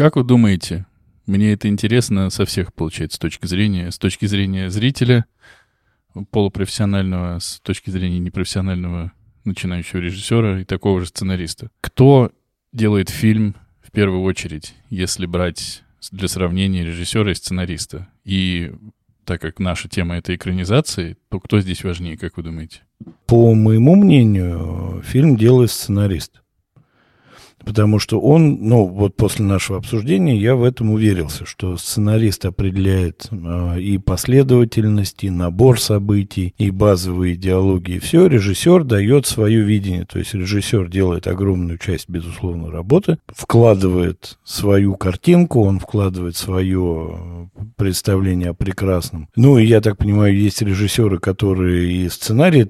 [0.00, 0.86] Как вы думаете,
[1.26, 5.26] мне это интересно со всех, получается, с точки зрения, с точки зрения зрителя,
[6.30, 9.12] полупрофессионального, с точки зрения непрофессионального
[9.44, 11.70] начинающего режиссера и такого же сценариста.
[11.82, 12.32] Кто
[12.72, 18.08] делает фильм в первую очередь, если брать для сравнения режиссера и сценариста?
[18.24, 18.72] И
[19.26, 22.80] так как наша тема— это экранизации, то кто здесь важнее, как вы думаете?
[23.26, 26.40] По моему мнению, фильм делает сценарист.
[27.64, 33.28] Потому что он, ну, вот после нашего обсуждения я в этом уверился, что сценарист определяет
[33.30, 37.98] э, и последовательность, и набор событий, и базовые идеологии.
[37.98, 40.06] Все, режиссер дает свое видение.
[40.06, 48.50] То есть режиссер делает огромную часть, безусловно, работы, вкладывает свою картинку, он вкладывает свое представление
[48.50, 49.28] о прекрасном.
[49.36, 52.60] Ну, и я так понимаю, есть режиссеры, которые и сценарий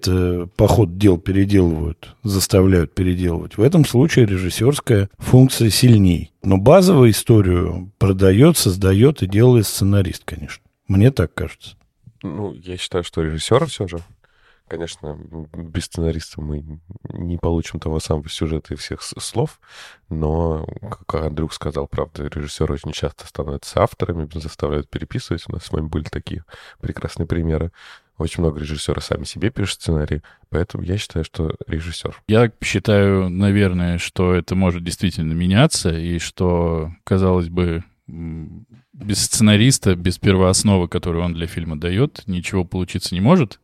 [0.56, 3.56] по ходу дел переделывают, заставляют переделывать.
[3.56, 6.32] В этом случае режиссер режиссерская функция сильней.
[6.42, 10.64] Но базовую историю продает, создает и делает сценарист, конечно.
[10.88, 11.76] Мне так кажется.
[12.22, 13.98] Ну, я считаю, что режиссер все же.
[14.68, 15.18] Конечно,
[15.52, 16.64] без сценариста мы
[17.08, 19.58] не получим того самого сюжета и всех слов,
[20.08, 20.64] но,
[21.08, 25.42] как Андрюк сказал, правда, режиссеры очень часто становятся авторами, заставляют переписывать.
[25.48, 26.44] У нас с вами были такие
[26.80, 27.72] прекрасные примеры.
[28.20, 32.20] Очень много режиссеров сами себе пишут сценарий, поэтому я считаю, что режиссер.
[32.28, 40.18] Я считаю, наверное, что это может действительно меняться, и что, казалось бы, без сценариста, без
[40.18, 43.58] первоосновы, которую он для фильма дает, ничего получиться не может.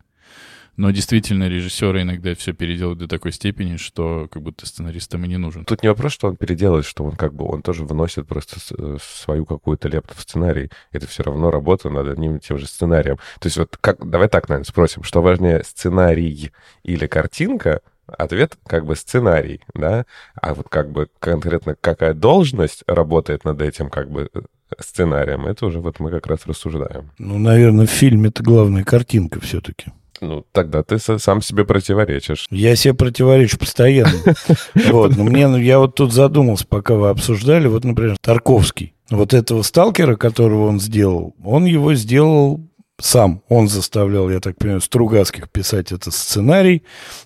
[0.77, 5.39] Но действительно, режиссеры иногда все переделывают до такой степени, что как будто сценаристам и не
[5.39, 5.65] нужен.
[5.65, 8.99] Тут не вопрос, что он переделает, что он как бы, он тоже вносит просто э,
[9.01, 10.71] свою какую-то лепту в сценарий.
[10.93, 13.17] Это все равно работа над одним и тем же сценарием.
[13.41, 16.53] То есть вот как, давай так, наверное, спросим, что важнее, сценарий
[16.83, 20.07] или картинка, Ответ как бы сценарий, да,
[20.41, 24.41] а вот как бы конкретно какая должность работает над этим как бы э,
[24.79, 27.11] сценарием, это уже вот мы как раз рассуждаем.
[27.19, 29.87] Ну, наверное, в фильме это главная картинка все-таки.
[30.21, 32.47] Ну, тогда ты сам себе противоречишь.
[32.51, 34.13] Я себе противоречу постоянно.
[34.87, 38.95] Вот, но мне, ну, я вот тут задумался, пока вы обсуждали, вот, например, Тарковский.
[39.11, 42.61] Вот этого сталкера, которого он сделал, он его сделал
[42.99, 43.43] сам.
[43.49, 46.83] Он заставлял, я так понимаю, Стругацких писать этот сценарий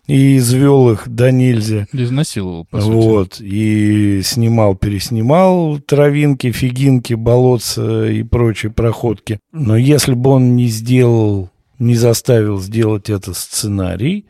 [0.07, 1.87] и извел их до нельзя.
[1.93, 2.93] Изнасиловал, по сути.
[2.93, 3.41] Вот.
[3.41, 9.39] И снимал, переснимал травинки, фигинки, болотца и прочие проходки.
[9.53, 11.51] Но если бы он не сделал
[11.81, 14.27] не заставил сделать это сценарий.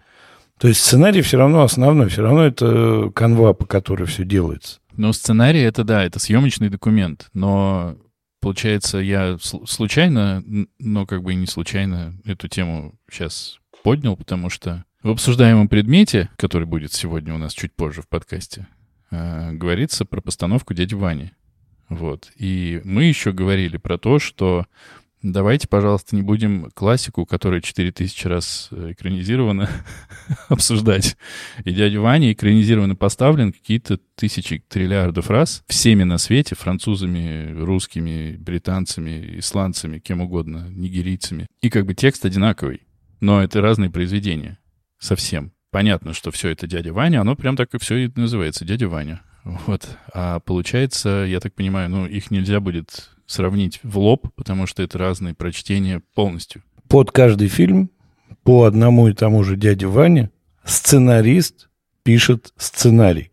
[0.59, 4.81] То есть сценарий все равно основной, все равно это канва, по которой все делается.
[4.97, 7.97] Но сценарий это да, это съемочный документ, но
[8.41, 10.43] получается я случайно,
[10.79, 16.29] но как бы и не случайно эту тему сейчас поднял, потому что в обсуждаемом предмете,
[16.37, 18.67] который будет сегодня у нас чуть позже в подкасте,
[19.11, 21.31] э, говорится про постановку дяди Вани.
[21.89, 22.31] Вот.
[22.37, 24.67] И мы еще говорили про то, что
[25.23, 29.69] Давайте, пожалуйста, не будем классику, которая 4000 раз э, экранизирована,
[30.49, 31.19] обсуждать.
[31.65, 38.37] И дядя Ваня экранизирован и поставлен какие-то тысячи триллиардов раз всеми на свете, французами, русскими,
[38.39, 41.47] британцами, исландцами, кем угодно, нигерийцами.
[41.61, 42.87] И как бы текст одинаковый,
[43.21, 44.59] но это разные произведения.
[44.99, 45.53] Совсем.
[45.71, 49.23] Понятно, что все это дядя Ваня, оно прям так и все и называется, дядя Ваня.
[49.45, 49.87] Вот.
[50.15, 54.99] А получается, я так понимаю, ну, их нельзя будет сравнить в лоб, потому что это
[54.99, 56.63] разные прочтения полностью.
[56.89, 57.91] Под каждый фильм
[58.43, 60.31] по одному и тому же дяде Ване
[60.65, 61.69] сценарист
[62.03, 63.31] пишет сценарий.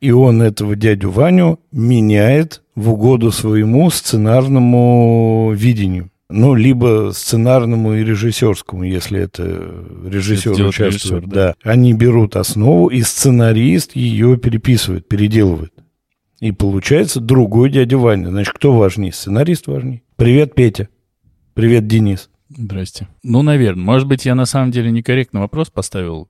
[0.00, 6.10] И он этого дядю Ваню меняет в угоду своему сценарному видению.
[6.28, 9.42] Ну, либо сценарному и режиссерскому, если это
[10.04, 10.94] режиссер это участвует.
[10.94, 11.54] Режиссер, да.
[11.62, 11.70] да.
[11.70, 15.72] Они берут основу, и сценарист ее переписывает, переделывает.
[16.44, 18.28] И получается другой дядя Ваня.
[18.28, 19.14] Значит, кто важнее?
[19.14, 20.02] Сценарист важнее.
[20.16, 20.90] Привет, Петя.
[21.54, 22.28] Привет, Денис.
[22.50, 23.08] Здрасте.
[23.22, 23.82] Ну, наверное.
[23.82, 26.28] Может быть, я на самом деле некорректно вопрос поставил.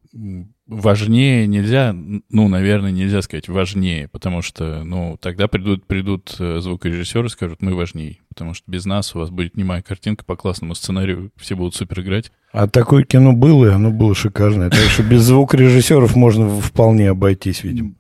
[0.68, 7.26] Важнее нельзя, ну, наверное, нельзя сказать важнее, потому что, ну, тогда придут, придут э, звукорежиссеры
[7.26, 10.76] и скажут, мы важнее, потому что без нас у вас будет немая картинка по классному
[10.76, 12.30] сценарию, все будут супер играть.
[12.52, 14.70] А такое кино было, и оно было шикарное.
[14.70, 17.96] Так что без звукорежиссеров можно вполне обойтись, видимо.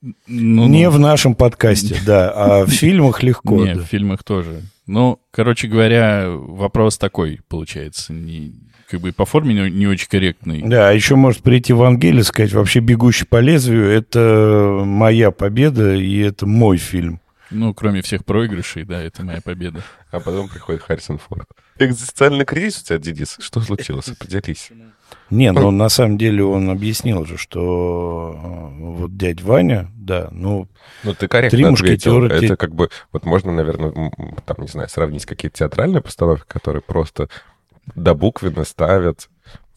[0.00, 3.64] Ну, не ну, в нашем подкасте, да, а в фильмах легко.
[3.64, 3.82] Не, да.
[3.82, 4.62] в фильмах тоже.
[4.86, 8.12] Ну, короче говоря, вопрос такой получается.
[8.12, 8.54] Не,
[8.88, 10.62] как бы по форме не, не очень корректный.
[10.62, 15.94] Да, а еще может прийти Евангелие и сказать, вообще «Бегущий по лезвию»— это моя победа,
[15.94, 17.20] и это мой фильм.
[17.50, 19.82] Ну, кроме всех проигрышей, да, это моя победа.
[20.10, 21.48] А потом приходит Харрисон Форд.
[21.78, 23.36] Экзистенциальный кризис у тебя, Денис?
[23.40, 24.10] Что случилось?
[24.18, 24.70] Поделись.
[25.30, 30.68] Не, ну на самом деле он объяснил же, что э, вот дядь Ваня, да, ну...
[31.04, 32.14] Ну, ты корректно Три ответил.
[32.20, 33.92] мушкетера, те- Это как бы, вот можно, наверное,
[34.46, 37.28] там, не знаю, сравнить какие-то театральные постановки, которые просто
[37.94, 39.28] до буквенно ставят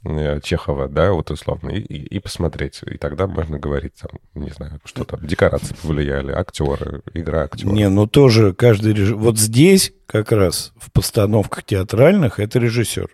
[0.05, 2.79] э, Чехова, да, вот условно, и, и- и посмотреть.
[2.85, 7.73] И тогда можно говорить, там, не знаю, что там, декорации повлияли, актеры, игра актеров.
[7.73, 9.15] Не, ну тоже каждый режиссер...
[9.17, 13.09] Вот здесь как раз в постановках театральных это режиссер.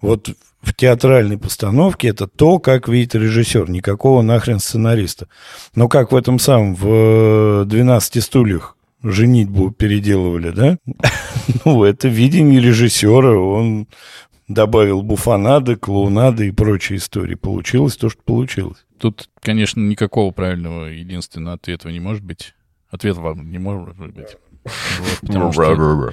[0.00, 0.28] Вот
[0.62, 5.28] в театральной постановке это то, как видит режиссер, никакого нахрен сценариста.
[5.74, 10.78] Но как в этом самом, в «12 стульях» женитьбу переделывали, да?
[11.64, 13.88] Ну, это видение режиссера, он
[14.46, 17.34] добавил буфонады, клоунады и прочие истории.
[17.34, 18.84] Получилось то, что получилось.
[18.98, 22.54] Тут, конечно, никакого правильного единственного ответа не может быть.
[22.90, 24.36] Ответ вам не может быть.
[24.64, 26.12] Вот, потому что-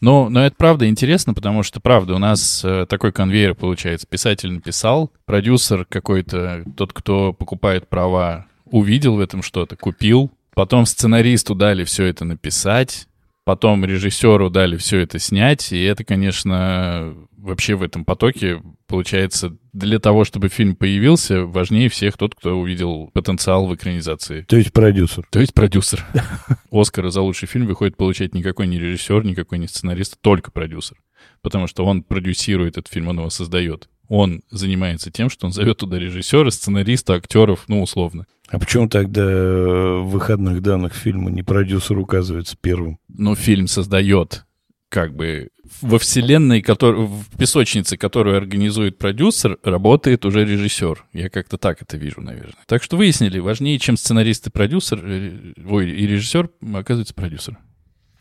[0.00, 4.06] Ну, но это правда интересно, потому что, правда, у нас э, такой конвейер получается.
[4.06, 10.30] Писатель написал, продюсер какой-то, тот, кто покупает права, увидел в этом что-то, купил.
[10.54, 13.07] Потом сценаристу дали все это написать,
[13.48, 15.72] потом режиссеру дали все это снять.
[15.72, 22.18] И это, конечно, вообще в этом потоке, получается, для того, чтобы фильм появился, важнее всех
[22.18, 24.42] тот, кто увидел потенциал в экранизации.
[24.42, 25.26] То есть продюсер.
[25.30, 26.04] То есть продюсер.
[26.70, 30.98] Оскара за лучший фильм выходит получать никакой не режиссер, никакой не сценарист, только продюсер.
[31.40, 33.88] Потому что он продюсирует этот фильм, он его создает.
[34.08, 38.26] Он занимается тем, что он зовет туда режиссера, сценариста, актеров, ну, условно.
[38.48, 42.98] А почему тогда э, в выходных данных фильма не продюсер указывается первым?
[43.08, 44.46] Но фильм создает
[44.88, 45.50] как бы
[45.82, 51.04] во вселенной, который, в песочнице, которую организует продюсер, работает уже режиссер.
[51.12, 52.56] Я как-то так это вижу, наверное.
[52.66, 57.58] Так что выяснили, важнее, чем сценарист и продюсер, э, ой, и режиссер, оказывается, продюсер.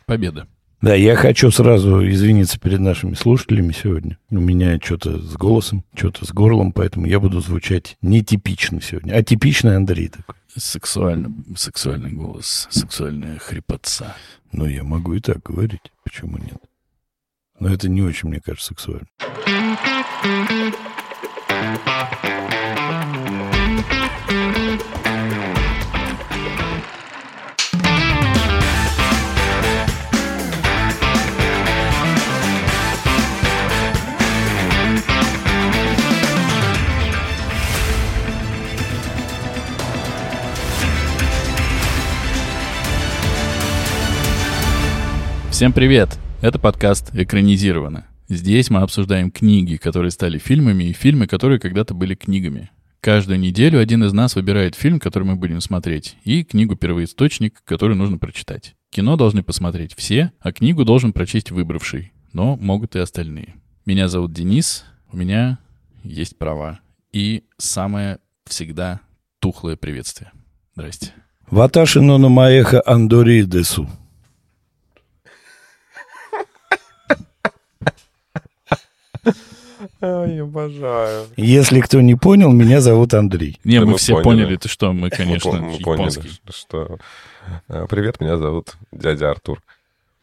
[0.05, 0.47] Победа.
[0.79, 4.19] Да, я хочу сразу извиниться перед нашими слушателями сегодня.
[4.29, 9.13] У меня что-то с голосом, что-то с горлом, поэтому я буду звучать нетипично сегодня.
[9.13, 10.35] А типичный Андрей такой.
[10.55, 14.15] Сексуально, сексуальный голос, сексуальная хрипотца.
[14.51, 15.91] Ну, я могу и так говорить.
[16.03, 16.57] Почему нет?
[17.59, 19.07] Но это не очень, мне кажется, сексуально.
[45.57, 46.19] Всем привет!
[46.43, 48.05] Это подкаст «Экранизировано».
[48.29, 52.69] Здесь мы обсуждаем книги, которые стали фильмами, и фильмы, которые когда-то были книгами.
[53.01, 58.19] Каждую неделю один из нас выбирает фильм, который мы будем смотреть, и книгу-первоисточник, которую нужно
[58.19, 58.75] прочитать.
[58.91, 63.55] Кино должны посмотреть все, а книгу должен прочесть выбравший, но могут и остальные.
[63.87, 65.57] Меня зовут Денис, у меня
[66.03, 66.81] есть права.
[67.11, 68.99] И самое всегда
[69.39, 70.31] тухлое приветствие.
[70.75, 71.13] Здрасте.
[71.49, 73.41] Ваташи ноно маеха андори
[80.01, 81.27] Ой, обожаю.
[81.37, 83.59] Если кто не понял, меня зовут Андрей.
[83.63, 84.43] Не, Да мы, мы все поняли.
[84.43, 86.31] поняли, ты что, мы, конечно, мы, поняли, японский.
[86.51, 86.97] что...
[87.67, 89.61] э, Привет, меня зовут дядя Артур.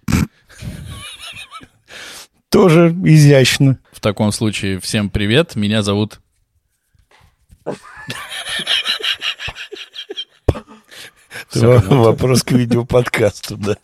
[2.51, 3.79] Тоже изящно.
[3.93, 6.21] В таком случае всем привет, меня зовут...
[11.55, 13.77] Вопрос к видеоподкасту, да.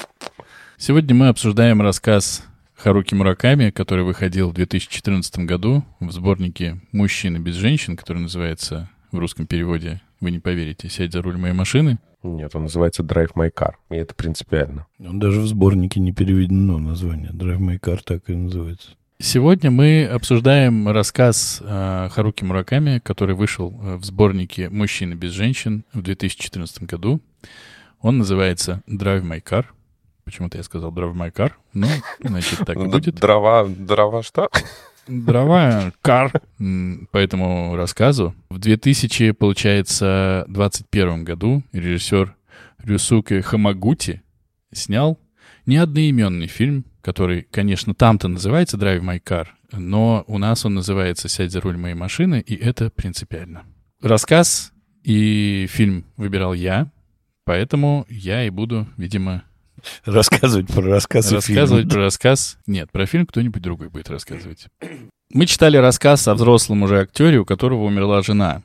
[0.76, 2.42] Сегодня мы обсуждаем рассказ
[2.82, 9.18] Харуки Мураками, который выходил в 2014 году в сборнике «Мужчины без женщин», который называется в
[9.18, 11.98] русском переводе, вы не поверите, «Сядь за руль моей машины».
[12.22, 14.86] Нет, он называется Drive My Car, и это принципиально.
[14.98, 17.32] Он даже в сборнике не переведено название.
[17.32, 18.92] Drive My Car так и называется.
[19.18, 25.84] Сегодня мы обсуждаем рассказ э, Харуки Мураками, который вышел э, в сборнике «Мужчины без женщин»
[25.92, 27.20] в 2014 году.
[28.00, 29.66] Он называется «Drive My Car».
[30.30, 31.50] Почему-то я сказал «Drive My Car».
[31.74, 31.88] Ну,
[32.20, 33.16] значит, так и Д- будет.
[33.16, 34.48] Дрова, дрова что?
[35.08, 36.30] Дрова, кар
[37.10, 38.32] по этому рассказу.
[38.48, 42.36] В 2000, получается, 21 году режиссер
[42.78, 44.22] Рюсуке Хамагути
[44.72, 45.18] снял
[45.66, 51.50] неодноименный фильм, который, конечно, там-то называется «Drive My Car», но у нас он называется «Сядь
[51.50, 53.64] за руль моей машины», и это принципиально.
[54.00, 54.72] Рассказ
[55.02, 56.88] и фильм выбирал я,
[57.44, 59.42] поэтому я и буду, видимо,
[60.04, 61.90] Рассказывать про рассказ Рассказывать фильм.
[61.90, 62.58] про рассказ.
[62.66, 64.66] Нет, про фильм кто-нибудь другой будет рассказывать.
[65.32, 68.62] Мы читали рассказ о взрослом уже актере, у которого умерла жена.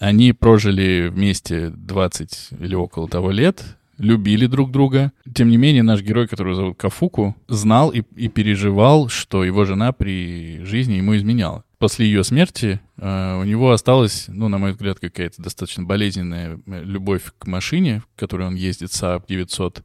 [0.00, 3.62] Они прожили вместе 20 или около того лет.
[3.98, 5.12] любили друг друга.
[5.34, 9.92] Тем не менее, наш герой, которого зовут Кафуку, знал и, и переживал, что его жена
[9.92, 11.64] при жизни ему изменяла.
[11.78, 16.82] После ее смерти э, у него осталась, ну, на мой взгляд, какая-то достаточно болезненная э,
[16.84, 19.82] любовь к машине, в которой он ездит, Saab 900.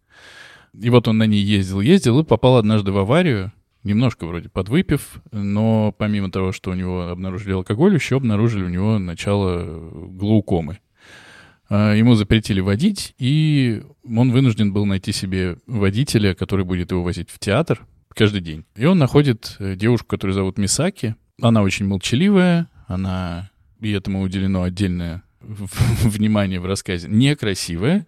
[0.80, 3.52] И вот он на ней ездил, ездил и попал однажды в аварию,
[3.84, 9.00] немножко вроде подвыпив, но помимо того, что у него обнаружили алкоголь, еще обнаружили у него
[9.00, 9.66] начало
[10.10, 10.80] глаукомы.
[11.70, 17.30] А, ему запретили водить, и он вынужден был найти себе водителя, который будет его возить
[17.30, 18.66] в театр каждый день.
[18.76, 21.16] И он находит э, девушку, которую зовут Мисаки.
[21.42, 28.06] Она очень молчаливая, она, и этому уделено отдельное внимание в рассказе, некрасивая,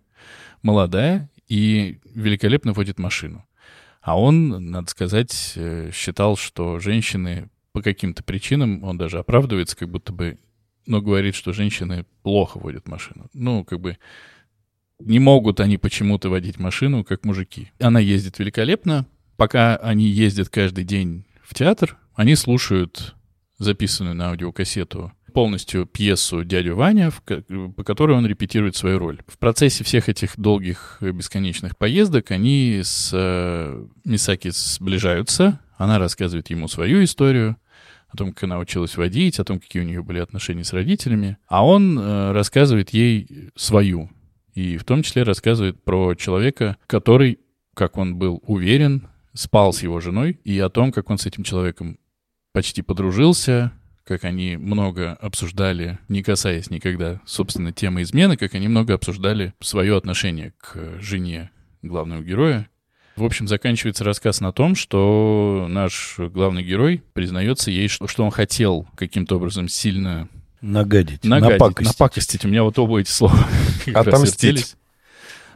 [0.61, 3.45] молодая и великолепно водит машину.
[4.01, 9.89] А он, надо сказать, э, считал, что женщины по каким-то причинам, он даже оправдывается, как
[9.89, 10.37] будто бы
[10.85, 13.27] но говорит, что женщины плохо водят машину.
[13.33, 13.97] Ну, как бы
[14.99, 17.71] не могут они почему-то водить машину, как мужики.
[17.79, 19.05] Она ездит великолепно.
[19.37, 23.15] Пока они ездят каждый день в театр, они слушают
[23.57, 27.11] записанную на аудиокассету полностью пьесу «Дядю Ваня»,
[27.75, 29.21] по которой он репетирует свою роль.
[29.27, 36.67] В процессе всех этих долгих бесконечных поездок они с э, Мисаки сближаются, она рассказывает ему
[36.67, 37.57] свою историю,
[38.13, 41.37] о том, как она училась водить, о том, какие у нее были отношения с родителями.
[41.47, 44.11] А он э, рассказывает ей свою.
[44.53, 47.39] И в том числе рассказывает про человека, который,
[47.73, 51.43] как он был уверен, спал с его женой, и о том, как он с этим
[51.43, 51.97] человеком
[52.51, 53.71] почти подружился,
[54.05, 59.95] как они много обсуждали, не касаясь никогда, собственно, темы измены, как они много обсуждали свое
[59.95, 62.67] отношение к жене главного героя,
[63.15, 68.31] в общем, заканчивается рассказ на том, что наш главный герой признается ей, что, что он
[68.31, 70.27] хотел каким-то образом сильно
[70.61, 71.99] нагадить, нагадить напакостить.
[71.99, 72.45] напакостить.
[72.45, 73.37] У меня вот оба эти слова
[73.93, 74.75] Отомстить.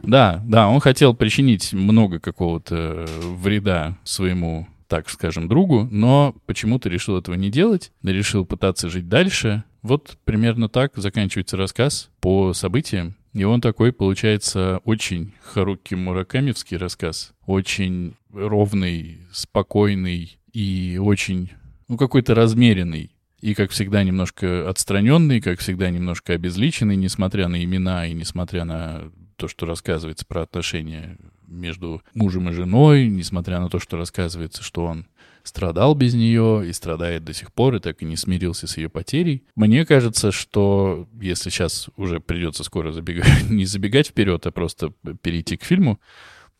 [0.02, 7.16] Да, да, он хотел причинить много какого-то вреда своему, так скажем, другу, но почему-то решил
[7.18, 9.64] этого не делать, решил пытаться жить дальше.
[9.82, 13.14] Вот примерно так заканчивается рассказ по событиям.
[13.34, 17.34] И он такой, получается, очень Харуки Муракамевский рассказ.
[17.46, 21.50] Очень ровный, спокойный и очень,
[21.86, 23.12] ну, какой-то размеренный.
[23.40, 29.12] И, как всегда, немножко отстраненный, как всегда, немножко обезличенный, несмотря на имена и несмотря на
[29.36, 31.16] то, что рассказывается про отношения
[31.48, 35.06] между мужем и женой, несмотря на то, что рассказывается, что он
[35.42, 38.88] страдал без нее и страдает до сих пор, и так и не смирился с ее
[38.88, 39.44] потерей.
[39.56, 45.56] Мне кажется, что если сейчас уже придется скоро забегать, не забегать вперед, а просто перейти
[45.56, 45.98] к фильму,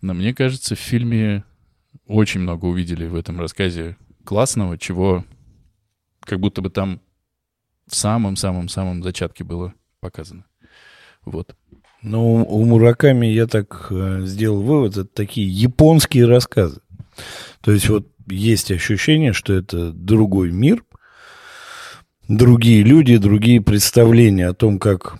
[0.00, 1.44] но мне кажется, в фильме
[2.06, 5.24] очень много увидели в этом рассказе классного, чего
[6.20, 7.00] как будто бы там
[7.86, 10.44] в самом-самом-самом зачатке было показано.
[11.24, 11.56] Вот.
[12.02, 16.80] Ну, у Мураками я так э, сделал вывод, это такие японские рассказы.
[17.60, 20.84] То есть вот есть ощущение, что это другой мир,
[22.28, 25.18] другие люди, другие представления о том, как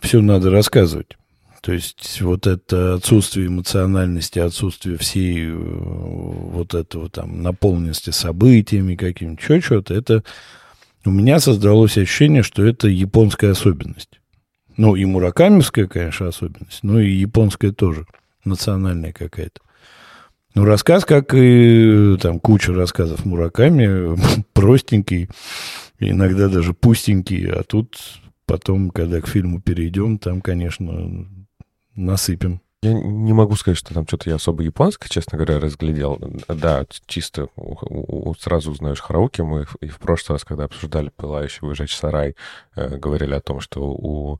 [0.00, 1.16] все надо рассказывать.
[1.60, 9.60] То есть вот это отсутствие эмоциональности, отсутствие всей э, вот этого там наполненности событиями каким-то,
[9.60, 10.24] что-то, это
[11.04, 14.20] у меня создалось ощущение, что это японская особенность.
[14.76, 18.06] Ну, и муракамевская, конечно, особенность, но и японская тоже,
[18.44, 19.60] национальная какая-то.
[20.54, 24.16] Ну, рассказ, как и там куча рассказов Мураками,
[24.52, 25.28] простенький,
[25.98, 27.96] иногда даже пустенький, а тут
[28.46, 31.26] потом, когда к фильму перейдем, там, конечно,
[31.96, 32.60] насыпем.
[32.84, 36.18] Я не могу сказать, что там что-то я особо японское, честно говоря, разглядел.
[36.48, 37.48] Да, чисто
[38.38, 39.40] сразу узнаешь Харауки.
[39.40, 42.36] Мы и в прошлый раз, когда обсуждали «Пылающий выжечь сарай»,
[42.76, 44.38] э, говорили о том, что у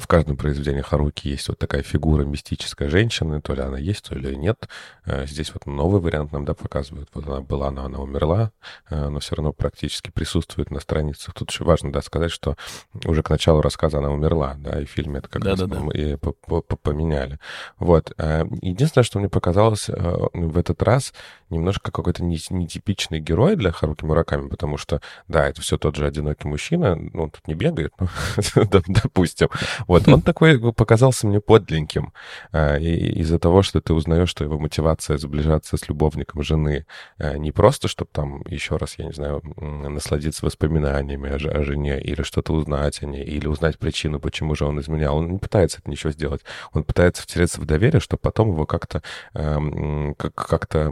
[0.00, 4.14] в каждом произведении Харуки есть вот такая фигура мистической женщины, то ли она есть, то
[4.14, 4.68] ли нет.
[5.04, 7.08] Э, здесь вот новый вариант нам, да, показывают.
[7.14, 8.52] Вот она была, но она умерла,
[8.90, 11.34] э, но все равно практически присутствует на страницах.
[11.34, 12.56] Тут еще важно, да, сказать, что
[13.04, 15.66] уже к началу рассказа она умерла, да, и в фильме это как да, раз да,
[15.66, 15.90] да.
[15.92, 17.38] и поменяли.
[17.78, 18.12] Вот.
[18.18, 21.12] Единственное, что мне показалось в этот раз,
[21.52, 26.48] немножко какой-то нетипичный герой для Харуки Мураками, потому что, да, это все тот же одинокий
[26.48, 28.08] мужчина, ну, он тут не бегает, ну,
[28.88, 29.48] допустим,
[29.86, 32.12] вот, он такой показался мне подленьким
[32.52, 36.86] а, из-за того, что ты узнаешь, что его мотивация сближаться с любовником жены
[37.18, 42.22] а, не просто, чтобы там еще раз, я не знаю, насладиться воспоминаниями о, жене или
[42.22, 45.16] что-то узнать о ней, или узнать причину, почему же он изменял.
[45.16, 46.42] Он не пытается это ничего сделать.
[46.72, 50.90] Он пытается втереться в доверие, чтобы потом его как-то как-то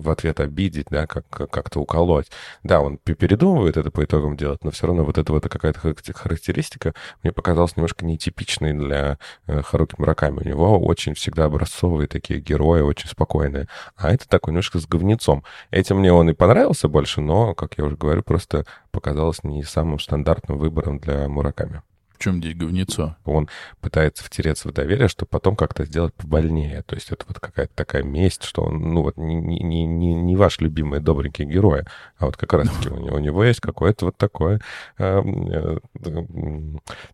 [0.00, 2.30] в ответ обидеть, да, как, как-то уколоть.
[2.62, 5.80] Да, он передумывает это по итогам делать, но все равно вот эта вот какая-то
[6.14, 10.40] характеристика мне показалась немножко нетипичной для э, Харуки Мураками.
[10.40, 13.68] У него очень всегда образцовые такие герои, очень спокойные.
[13.96, 15.44] А это такой немножко с говнецом.
[15.70, 19.98] Этим мне он и понравился больше, но, как я уже говорю, просто показалось не самым
[19.98, 21.82] стандартным выбором для Мураками.
[22.14, 23.16] В чем здесь говнецо?
[23.24, 23.48] Он
[23.80, 26.82] пытается втереться в доверие, чтобы потом как-то сделать побольнее.
[26.82, 30.36] То есть это вот какая-то такая месть, что он, ну вот, не, не, не, не
[30.36, 31.82] ваш любимый добренький герой,
[32.18, 34.60] а вот как раз-таки у него, у него есть какое-то вот такое
[34.98, 35.78] э, э,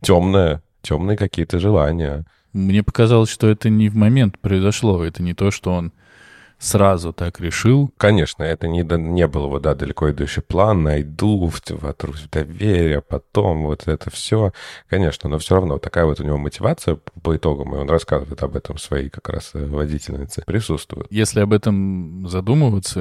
[0.03, 2.27] темное, темные какие-то желания.
[2.53, 5.03] Мне показалось, что это не в момент произошло.
[5.05, 5.93] Это не то, что он
[6.61, 7.91] сразу так решил.
[7.97, 13.65] Конечно, это не, не был вот, да, далеко идущий план, найду, вотрусь в доверие, потом
[13.65, 14.53] вот это все.
[14.89, 18.55] Конечно, но все равно такая вот у него мотивация по итогам, и он рассказывает об
[18.55, 21.07] этом своей как раз э, водительнице, присутствует.
[21.11, 23.01] Если об этом задумываться,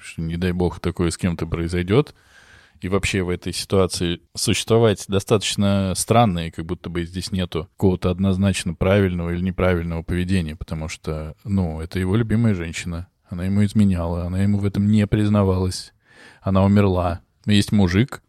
[0.00, 2.14] что, не дай бог, такое с кем-то произойдет,
[2.80, 8.10] и вообще в этой ситуации существовать достаточно странно, и как будто бы здесь нету какого-то
[8.10, 14.24] однозначно правильного или неправильного поведения, потому что, ну, это его любимая женщина, она ему изменяла,
[14.26, 15.92] она ему в этом не признавалась,
[16.40, 17.20] она умерла.
[17.46, 18.22] Есть мужик,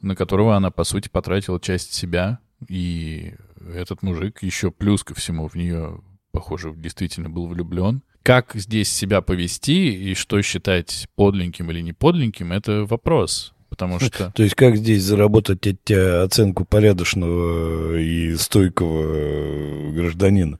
[0.00, 3.34] на которого она, по сути, потратила часть себя, и
[3.74, 6.00] этот мужик еще плюс ко всему в нее,
[6.32, 8.02] похоже, действительно был влюблен.
[8.22, 14.30] Как здесь себя повести и что считать подленьким или не подленьким, это вопрос потому что...
[14.32, 20.58] То есть как здесь заработать эти оценку порядочного и стойкого гражданина?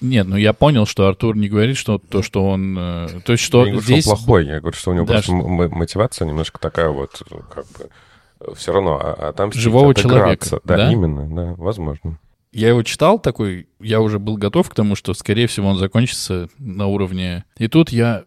[0.00, 2.76] Нет, ну я понял, что Артур не говорит, что то, что он...
[2.76, 4.04] Э, то есть что я не здесь...
[4.04, 5.46] что он плохой, я говорю, что у него да, просто что...
[5.46, 7.22] мотивация немножко такая вот,
[7.54, 9.52] как бы, все равно, а, а там...
[9.52, 10.76] Живого человека, да?
[10.76, 12.18] Да, именно, да, возможно.
[12.52, 16.48] Я его читал такой, я уже был готов к тому, что, скорее всего, он закончится
[16.58, 17.44] на уровне...
[17.58, 18.24] И тут я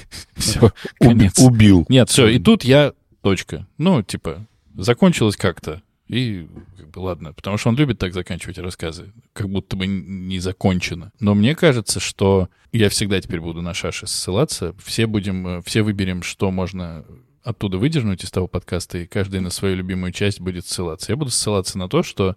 [0.36, 1.38] все, конец.
[1.38, 1.86] Убил.
[1.88, 3.66] Нет, все, и тут я точка.
[3.78, 5.82] Ну, типа, закончилось как-то.
[6.08, 6.46] И
[6.76, 11.10] как бы ладно, потому что он любит так заканчивать рассказы, как будто бы не закончено.
[11.20, 14.74] Но мне кажется, что я всегда теперь буду на шаши ссылаться.
[14.84, 17.04] Все будем, э, все выберем, что можно
[17.42, 21.12] оттуда выдернуть из того подкаста, и каждый на свою любимую часть будет ссылаться.
[21.12, 22.36] Я буду ссылаться на то, что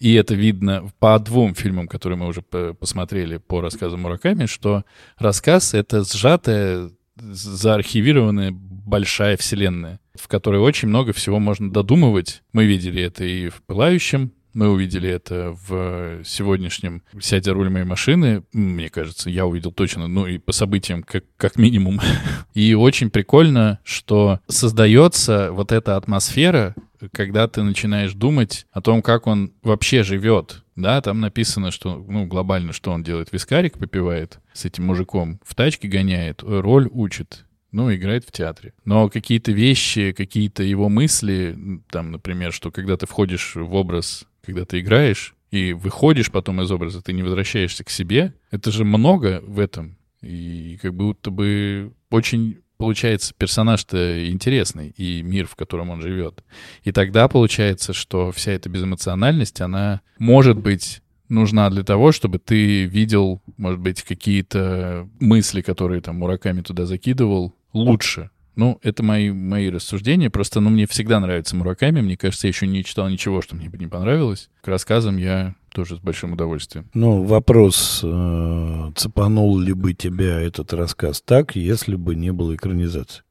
[0.00, 4.84] и это видно по двум фильмам, которые мы уже посмотрели по рассказу Мураками, что
[5.18, 12.42] рассказ— это сжатая, заархивированная большая вселенная, в которой очень много всего можно додумывать.
[12.54, 18.42] Мы видели это и в «Пылающем», мы увидели это в сегодняшнем «Сядя руль моей машины».
[18.52, 22.00] Мне кажется, я увидел точно, ну и по событиям как, как минимум.
[22.54, 26.74] И очень прикольно, что создается вот эта атмосфера,
[27.12, 30.64] когда ты начинаешь думать о том, как он вообще живет.
[30.76, 33.32] Да, там написано, что, ну, глобально, что он делает.
[33.32, 38.72] Вискарик попивает с этим мужиком, в тачке гоняет, роль учит, ну, играет в театре.
[38.84, 41.56] Но какие-то вещи, какие-то его мысли,
[41.90, 46.70] там, например, что когда ты входишь в образ когда ты играешь и выходишь потом из
[46.70, 49.96] образа, ты не возвращаешься к себе, это же много в этом.
[50.22, 56.42] И как будто бы очень получается персонаж-то интересный и мир, в котором он живет.
[56.82, 62.84] И тогда получается, что вся эта безэмоциональность, она может быть нужна для того, чтобы ты
[62.84, 68.30] видел, может быть, какие-то мысли, которые там Мураками туда закидывал, лучше.
[68.60, 70.28] Ну, это мои, мои рассуждения.
[70.28, 72.02] Просто, ну, мне всегда нравится Мураками.
[72.02, 74.50] Мне кажется, я еще не читал ничего, что мне бы не понравилось.
[74.60, 76.90] К рассказам я тоже с большим удовольствием.
[76.92, 83.22] Ну, вопрос, э, цепанул ли бы тебя этот рассказ так, если бы не было экранизации?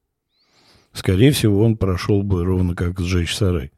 [0.94, 3.70] Скорее всего, он прошел бы ровно как «Сжечь сарай».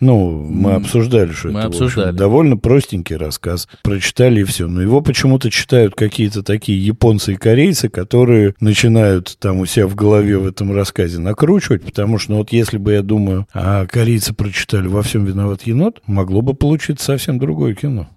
[0.00, 2.08] Ну, мы обсуждали, что мы это обсуждали.
[2.08, 3.68] Общем, довольно простенький рассказ.
[3.82, 4.68] Прочитали и все.
[4.68, 9.94] Но его почему-то читают какие-то такие японцы и корейцы, которые начинают там у себя в
[9.94, 14.34] голове в этом рассказе накручивать, потому что, ну вот если бы я думаю, а корейцы
[14.34, 18.08] прочитали «Во всем виноват енот», могло бы получиться совсем другое кино.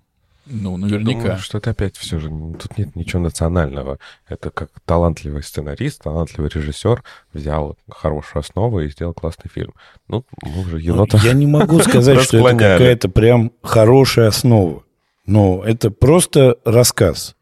[0.45, 1.21] Ну, наверняка.
[1.21, 3.99] Думаю, что это опять все же, тут нет ничего национального.
[4.27, 9.73] Это как талантливый сценарист, талантливый режиссер взял хорошую основу и сделал классный фильм.
[10.07, 14.83] Ну, мы уже енота Я не могу сказать, что это какая-то прям хорошая основа.
[15.25, 17.35] Но это просто рассказ,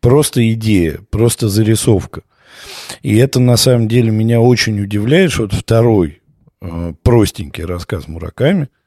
[0.00, 2.22] просто идея, просто зарисовка.
[3.02, 6.20] И это на самом деле меня очень удивляет, что вот второй
[6.60, 8.68] э, простенький рассказ Мураками–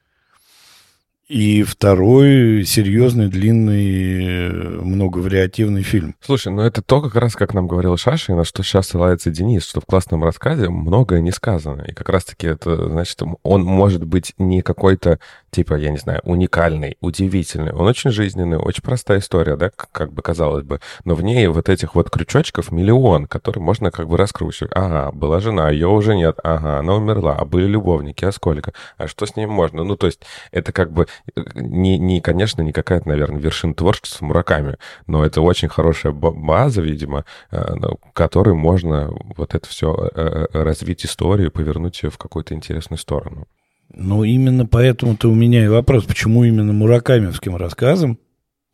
[1.28, 4.50] и второй серьезный, длинный,
[4.82, 6.14] многовариативный фильм.
[6.20, 9.30] Слушай, ну это то, как раз, как нам говорил Шаша, и на что сейчас ссылается
[9.30, 11.82] Денис, что в классном рассказе многое не сказано.
[11.82, 15.18] И как раз-таки это, значит, он может быть не какой-то,
[15.50, 17.72] типа, я не знаю, уникальный, удивительный.
[17.72, 20.80] Он очень жизненный, очень простая история, да, как бы казалось бы.
[21.04, 24.72] Но в ней вот этих вот крючочков миллион, которые можно как бы раскручивать.
[24.74, 26.38] Ага, была жена, ее уже нет.
[26.42, 27.36] Ага, она умерла.
[27.38, 28.72] А были любовники, а сколько?
[28.96, 29.84] А что с ним можно?
[29.84, 31.06] Ну, то есть это как бы
[31.54, 34.76] не, не конечно, не какая-то, наверное, вершина творчества Мураками,
[35.06, 37.74] но это очень хорошая база, видимо, э,
[38.12, 43.46] которой можно вот это все э, развить историю, повернуть ее в какую-то интересную сторону.
[43.94, 48.18] Ну, именно поэтому-то у меня и вопрос, почему именно муракамевским рассказам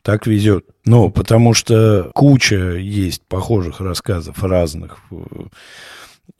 [0.02, 0.66] так везет.
[0.84, 4.98] Ну, потому что куча есть похожих рассказов разных,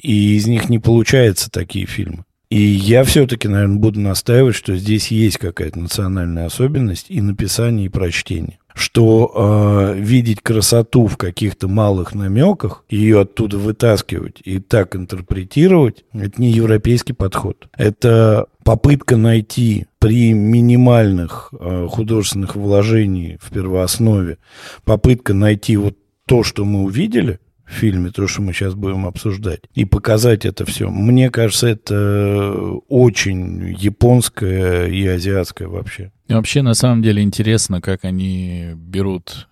[0.02, 2.24] и из них не получается такие фильмы.
[2.54, 7.88] И я все-таки, наверное, буду настаивать, что здесь есть какая-то национальная особенность и написания, и
[7.88, 8.60] прочтения.
[8.72, 16.40] Что э, видеть красоту в каких-то малых намеках, ее оттуда вытаскивать и так интерпретировать, это
[16.40, 17.66] не европейский подход.
[17.76, 24.38] Это попытка найти при минимальных э, художественных вложениях в первооснове,
[24.84, 27.40] попытка найти вот то, что мы увидели,
[27.74, 30.88] фильме, то, что мы сейчас будем обсуждать, и показать это все.
[30.90, 32.54] Мне кажется, это
[32.88, 36.12] очень японское и азиатское вообще.
[36.28, 39.48] И вообще, на самом деле, интересно, как они берут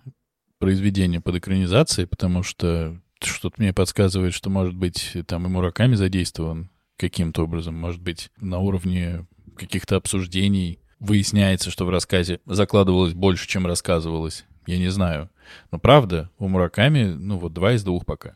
[0.59, 6.69] произведение под экранизацией, потому что что-то мне подсказывает, что, может быть, там и Мураками задействован
[6.97, 13.67] каким-то образом, может быть, на уровне каких-то обсуждений выясняется, что в рассказе закладывалось больше, чем
[13.67, 14.45] рассказывалось.
[14.65, 15.29] Я не знаю.
[15.71, 18.35] Но правда, у Мураками, ну вот два из двух пока.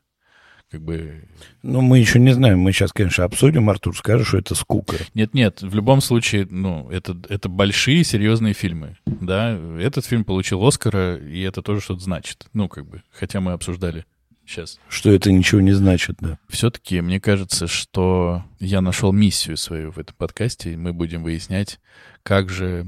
[0.69, 1.29] Как бы...
[1.63, 2.59] Ну, мы еще не знаем.
[2.59, 3.69] Мы сейчас, конечно, обсудим.
[3.69, 4.97] Артур скажет, что это скука.
[5.13, 8.97] Нет-нет, в любом случае, ну, это, это большие, серьезные фильмы.
[9.05, 12.47] Да, этот фильм получил Оскара, и это тоже что-то значит.
[12.51, 14.05] Ну, как бы, хотя мы обсуждали
[14.45, 14.77] сейчас.
[14.89, 16.37] Что это ничего не значит, да.
[16.49, 21.79] Все-таки мне кажется, что я нашел миссию свою в этом подкасте, и мы будем выяснять,
[22.23, 22.87] как же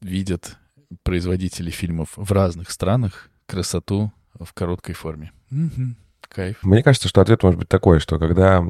[0.00, 0.56] видят
[1.02, 5.32] производители фильмов в разных странах красоту в короткой форме.
[5.50, 5.94] Угу.
[6.28, 6.62] Кайф.
[6.62, 8.62] Мне кажется, что ответ может быть такой, что когда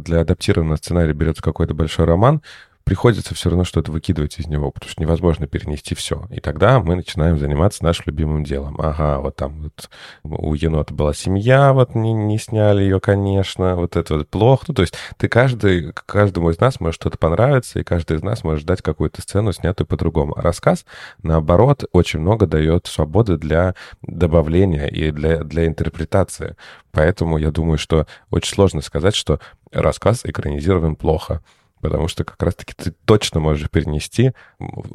[0.00, 2.42] для адаптированного сценария берется какой-то большой роман,
[2.86, 6.24] приходится все равно что-то выкидывать из него, потому что невозможно перенести все.
[6.30, 8.80] И тогда мы начинаем заниматься нашим любимым делом.
[8.80, 9.90] Ага, вот там вот
[10.22, 14.66] у енота была семья, вот не, не сняли ее, конечно, вот это вот плохо.
[14.68, 18.44] Ну, то есть ты каждый, каждому из нас может что-то понравиться, и каждый из нас
[18.44, 20.38] может ждать какую-то сцену, снятую по-другому.
[20.38, 20.86] А рассказ,
[21.24, 26.54] наоборот, очень много дает свободы для добавления и для, для интерпретации.
[26.92, 29.40] Поэтому я думаю, что очень сложно сказать, что
[29.72, 31.42] рассказ экранизирован плохо
[31.86, 34.32] потому что как раз-таки ты точно можешь перенести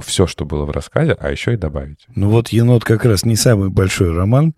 [0.03, 2.05] все, что было в рассказе, а еще и добавить.
[2.15, 4.53] Ну вот «Енот» как раз не самый большой роман,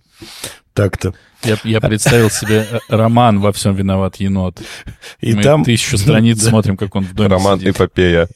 [0.73, 1.13] так-то.
[1.43, 4.59] Я, я представил себе э, роман «Во всем виноват енот».
[5.19, 5.63] И Мы там...
[5.63, 6.49] тысячу страниц да.
[6.49, 7.75] смотрим, как он в доме Роман сидит.
[7.75, 8.27] эпопея.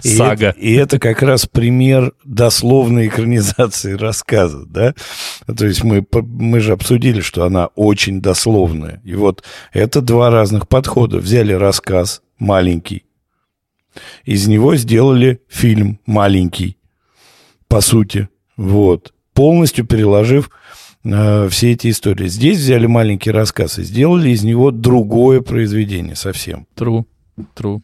[0.00, 0.50] Сага.
[0.58, 4.94] И это как раз пример дословной экранизации рассказа, да?
[5.46, 9.00] То есть мы, мы же обсудили, что она очень дословная.
[9.04, 11.18] И вот это два разных подхода.
[11.18, 13.04] Взяли рассказ, маленький.
[14.24, 16.76] Из него сделали фильм маленький,
[17.68, 18.28] по сути.
[18.56, 19.12] Вот.
[19.34, 20.50] Полностью переложив
[21.04, 22.28] э, все эти истории.
[22.28, 26.66] Здесь взяли маленький рассказ и сделали из него другое произведение совсем.
[26.76, 27.04] True.
[27.56, 27.82] True.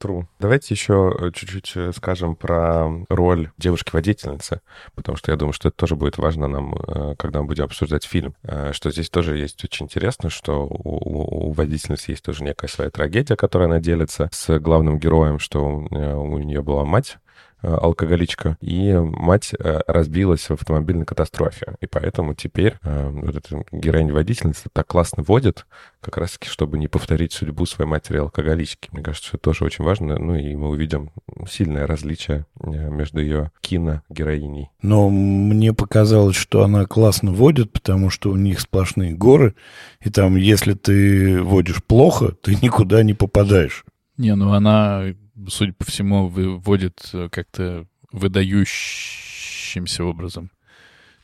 [0.00, 0.26] True.
[0.38, 4.60] Давайте еще э, чуть-чуть э, скажем про роль девушки-водительницы,
[4.94, 8.04] потому что я думаю, что это тоже будет важно нам, э, когда мы будем обсуждать
[8.04, 8.34] фильм.
[8.72, 13.34] Что здесь тоже есть очень интересно, что у, у водительницы есть тоже некая своя трагедия,
[13.34, 17.18] которая она делится с главным героем, что у нее была мать,
[17.62, 21.76] алкоголичка, и мать э, разбилась в автомобильной катастрофе.
[21.80, 25.66] И поэтому теперь э, вот эта героиня-водительница так классно водит,
[26.00, 28.88] как раз-таки, чтобы не повторить судьбу своей матери-алкоголички.
[28.92, 30.18] Мне кажется, что это тоже очень важно.
[30.18, 31.10] Ну и мы увидим
[31.50, 34.70] сильное различие между ее кино-героиней.
[34.82, 39.54] Но мне показалось, что она классно водит, потому что у них сплошные горы,
[40.00, 43.84] и там, если ты водишь плохо, ты никуда не попадаешь.
[44.16, 45.04] Не, ну она
[45.48, 50.50] судя по всему, выводит э, как-то выдающимся образом.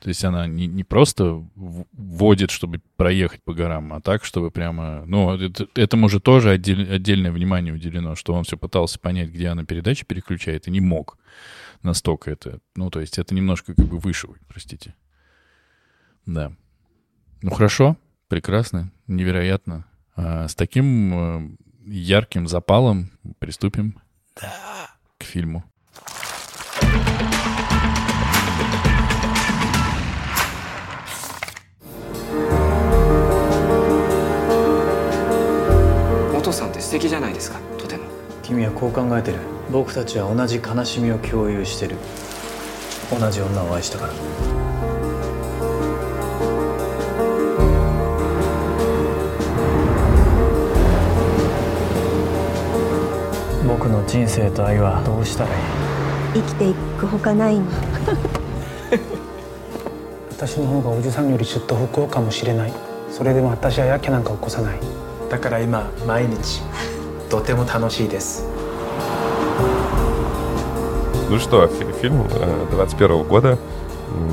[0.00, 5.03] То есть она не, не просто вводит, чтобы проехать по горам, а так, чтобы прямо...
[5.07, 9.48] Ну, это, этому же тоже отдель, отдельное внимание уделено, что он все пытался понять, где
[9.48, 11.16] она передачи переключает, и не мог
[11.83, 12.61] настолько это...
[12.77, 14.94] Ну, то есть это немножко как бы выше, простите.
[16.27, 16.53] Да.
[17.40, 17.96] Ну, хорошо,
[18.29, 19.87] прекрасно, невероятно.
[20.16, 24.00] А с таким э, ярким запалом приступим
[24.35, 24.97] Da.
[25.18, 25.62] K filmu.
[36.55, 37.59] さんって素敵じゃないですか。
[37.79, 38.05] とても。
[38.42, 39.38] 君はこう考えてる。
[39.70, 41.97] 僕たちは同じ悲しみを共有してる。
[43.11, 44.54] 同じ女を愛したから。
[53.68, 55.56] 僕の人生と愛はどうしたらいい
[56.36, 57.65] 生きていくほかないの
[60.32, 62.74] 私の方がおじさんよりずっと不幸かもしれない
[63.12, 64.80] それでも私はやけなんか起こさない
[65.30, 66.62] だから今毎日
[67.30, 68.46] とても楽しいです
[71.30, 73.50] Ну что, фи- фильм э, 21 года,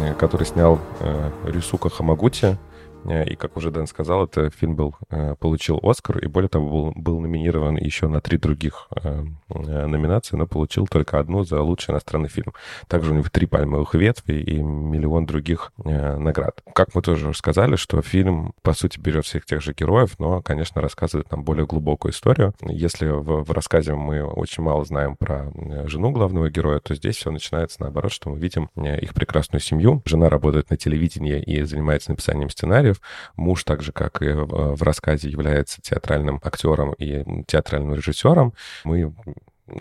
[0.01, 2.57] м, который снял э, Рюсука Хамагути.
[3.06, 6.70] Э, И, как уже Дэн сказал, этот фильм был, э, получил Оскар, и более того,
[6.70, 11.92] был, был номинирован еще на три других э, номинации, но получил только одну за лучший
[11.92, 12.54] иностранный фильм.
[12.88, 16.62] Также у него три пальмовых ветви и миллион других наград.
[16.74, 20.42] Как мы тоже уже сказали, что фильм, по сути, берет всех тех же героев, но,
[20.42, 22.54] конечно, рассказывает нам более глубокую историю.
[22.62, 25.52] Если в, в рассказе мы очень мало знаем про
[25.88, 30.02] жену главного героя, то здесь все начинается наоборот, что мы видим их прекрасную семью.
[30.06, 32.50] Жена работает на телевидении и занимается написанием
[32.92, 33.02] сценариев.
[33.36, 38.54] Муж, так же, как и в в рассказе, является театральным актером и театральным режиссером.
[38.84, 39.14] Мы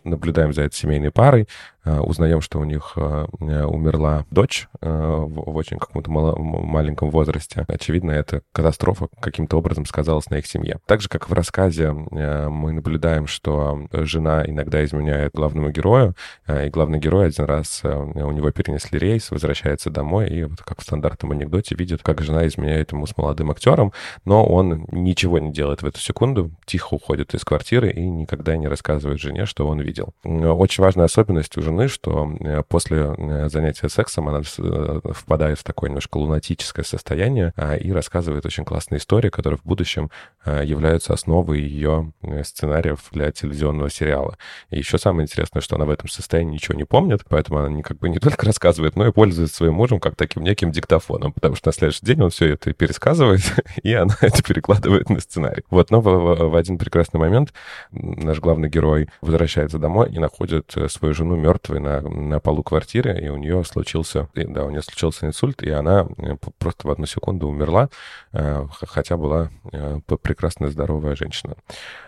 [0.04, 1.48] наблюдаем за этой семейной парой,
[1.79, 7.64] э, узнаем, что у них э, э, умерла дочь э, в очень каком-то маленьком возрасте.
[7.68, 10.78] Очевидно, эта катастрофа каким-то образом сказалась на их семье.
[10.86, 16.14] Так же, как в рассказе, э, мы наблюдаем, что жена иногда изменяет главному герою,
[16.46, 20.62] э, и главный герой один раз, э, у него перенесли рейс, возвращается домой, и вот
[20.62, 23.92] как в стандартном анекдоте видит, как жена изменяет ему с молодым актером,
[24.24, 28.68] но он ничего не делает в эту секунду, тихо уходит из квартиры и никогда не
[28.68, 30.14] рассказывает жене, что он видел.
[30.24, 35.64] Очень важная особенность у жены, что э, после э, занятия сексом она э, впадает в
[35.64, 40.10] такое немножко лунатическое состояние а, и рассказывает очень классные истории, которые в будущем
[40.46, 42.12] являются основой ее
[42.44, 44.36] сценариев для телевизионного сериала.
[44.70, 47.98] И еще самое интересное, что она в этом состоянии ничего не помнит, поэтому она как
[47.98, 51.68] бы не только рассказывает, но и пользуется своим мужем как таким неким диктофоном, потому что
[51.68, 53.42] на следующий день он все это пересказывает,
[53.82, 55.64] и она это перекладывает на сценарий.
[55.70, 56.04] Вот, но в,
[56.50, 57.52] в- один прекрасный момент
[57.92, 63.28] наш главный герой возвращается домой и находит свою жену мертвой на, на полу квартиры, и
[63.28, 67.48] у нее случился, да, у нее случился инсульт, и она э, просто в одну секунду
[67.48, 67.88] умерла,
[68.32, 71.54] э, хотя была э, п- прекрасная здоровая женщина.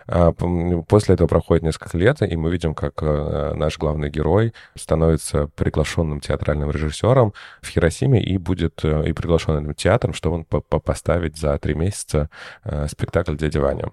[0.07, 0.31] А,
[0.87, 6.71] После этого проходит несколько лет, и мы видим, как наш главный герой становится приглашенным театральным
[6.71, 11.73] режиссером в Хиросиме и будет и приглашенным театром, чтобы он по- по- поставить за три
[11.73, 12.29] месяца
[12.87, 13.91] спектакль «Дядя Ваня».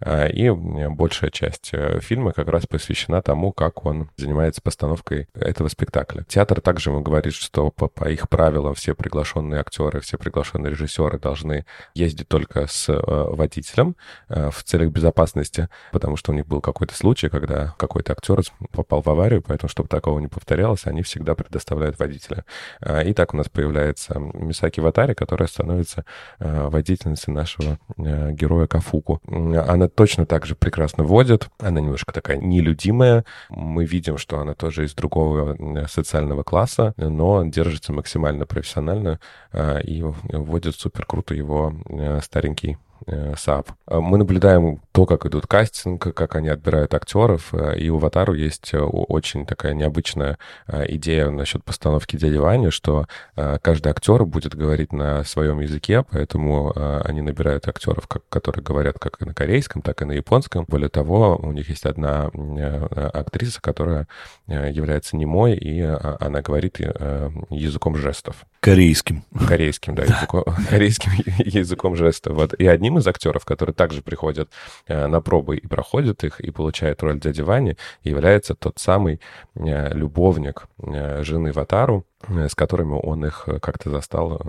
[0.00, 5.01] А, И большая часть фильма как раз посвящена тому, как он занимается постановкой
[5.34, 6.24] этого спектакля.
[6.28, 11.18] Театр также ему говорит, что по, по их правилам все приглашенные актеры, все приглашенные режиссеры
[11.18, 13.96] должны ездить только с э, водителем
[14.28, 19.02] э, в целях безопасности, потому что у них был какой-то случай, когда какой-то актер попал
[19.02, 22.44] в аварию, поэтому, чтобы такого не повторялось, они всегда предоставляют водителя.
[22.80, 26.04] А, И так у нас появляется Мисаки Ватари, которая становится
[26.38, 29.20] э, водительницей нашего э, героя Кафуку.
[29.26, 33.24] Она точно так же прекрасно водит, она немножко такая нелюдимая.
[33.50, 39.18] Мы видим, что она тоже из другого э, социального класса, но держится максимально профессионально
[39.52, 43.70] э, и водит супер круто его э, старенький э, Saab.
[43.86, 48.34] А Мы наблюдаем то, как идут кастинг, как они отбирают актеров, э, и у Ватару
[48.34, 54.24] есть э, очень такая необычная э, идея насчет постановки «Дяди Вани», что э, каждый актер
[54.24, 59.82] будет говорить на своем языке, поэтому э, они набирают актеров, которые говорят как на корейском,
[59.82, 60.64] так и на японском.
[60.68, 64.08] Более того, у них есть одна э, актриса, которая
[64.46, 69.24] э, является немой, и э, она говорит э, языком жестов Корейским.
[69.48, 72.34] корейским, да, языком, корейским языком жестов.
[72.34, 72.54] Вот.
[72.54, 74.50] И одним из актеров, которые также приходят
[74.86, 79.20] э, на пробы и проходят их, и получают роль дяди Вани, является тот самый
[79.56, 84.40] э, любовник э, жены Ватару, с которыми он их как-то застал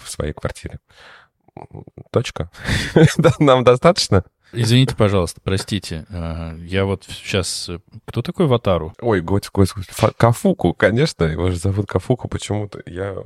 [0.00, 0.78] в своей квартире.
[2.10, 2.50] Точка.
[3.38, 4.24] Нам достаточно?
[4.52, 6.06] Извините, пожалуйста, простите.
[6.10, 7.70] а, Я вот сейчас...
[8.06, 8.94] Кто такой Ватару?
[9.00, 12.80] Ой, господи, господи, Фа- Кафуку, конечно, его же зовут Кафуку почему-то.
[12.86, 13.16] Я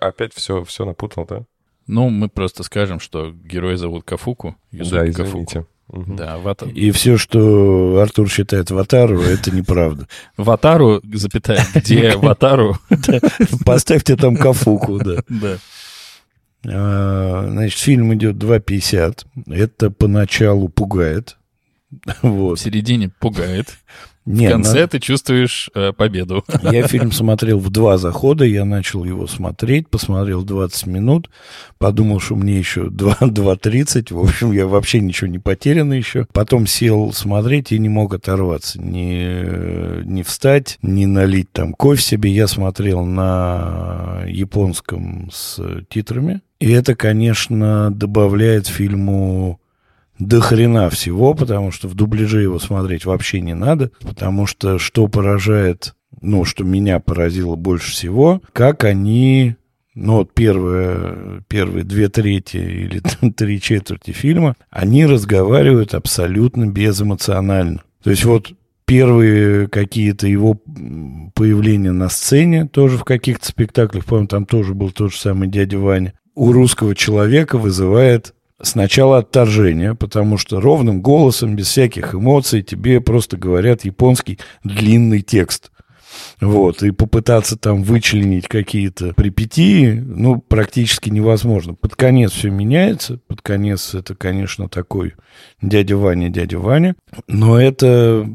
[0.00, 1.42] опять все, все напутал, да?
[1.86, 4.56] Ну, мы просто скажем, что героя зовут Кафуку.
[4.72, 5.22] Да, Кафуку.
[5.22, 5.66] извините.
[5.88, 6.16] Мгм.
[6.16, 6.64] Да, Вата...
[6.66, 10.08] И все, что Артур считает Ватару, это неправда.
[10.38, 12.78] Ватару, запятая, где Ватару?
[13.66, 15.22] Поставьте там Кафуку, да.
[15.28, 15.58] Да.
[16.66, 19.26] А, Значит, фильм идет 2.50.
[19.48, 21.36] Это поначалу пугает.
[22.22, 23.78] В середине пугает.
[24.26, 26.44] Нет, в конце на- ты чувствуешь э, победу.
[26.62, 31.28] Я фильм смотрел в два захода, я начал его смотреть, посмотрел 20 минут,
[31.78, 36.26] подумал, что мне еще 2 2.30, в общем, я вообще ничего не потерян еще.
[36.32, 42.30] Потом сел смотреть и не мог оторваться, ни, ни встать, ни налить там кофе себе.
[42.30, 45.60] Я смотрел на японском с
[45.90, 49.60] титрами, и это, конечно, добавляет фильму
[50.26, 55.08] до хрена всего, потому что в дубляже его смотреть вообще не надо, потому что что
[55.08, 59.56] поражает, ну, что меня поразило больше всего, как они,
[59.94, 67.82] ну, вот первые, первые две трети или три четверти фильма, они разговаривают абсолютно безэмоционально.
[68.02, 68.52] То есть вот
[68.86, 70.60] первые какие-то его
[71.34, 75.78] появления на сцене, тоже в каких-то спектаклях, помню, там тоже был тот же самый дядя
[75.78, 83.00] Ваня, у русского человека вызывает сначала отторжение, потому что ровным голосом, без всяких эмоций, тебе
[83.00, 85.70] просто говорят японский длинный текст.
[86.40, 91.74] Вот, и попытаться там вычленить какие-то припятии, ну, практически невозможно.
[91.74, 95.14] Под конец все меняется, под конец это, конечно, такой
[95.60, 96.94] дядя Ваня, дядя Ваня,
[97.26, 98.28] но это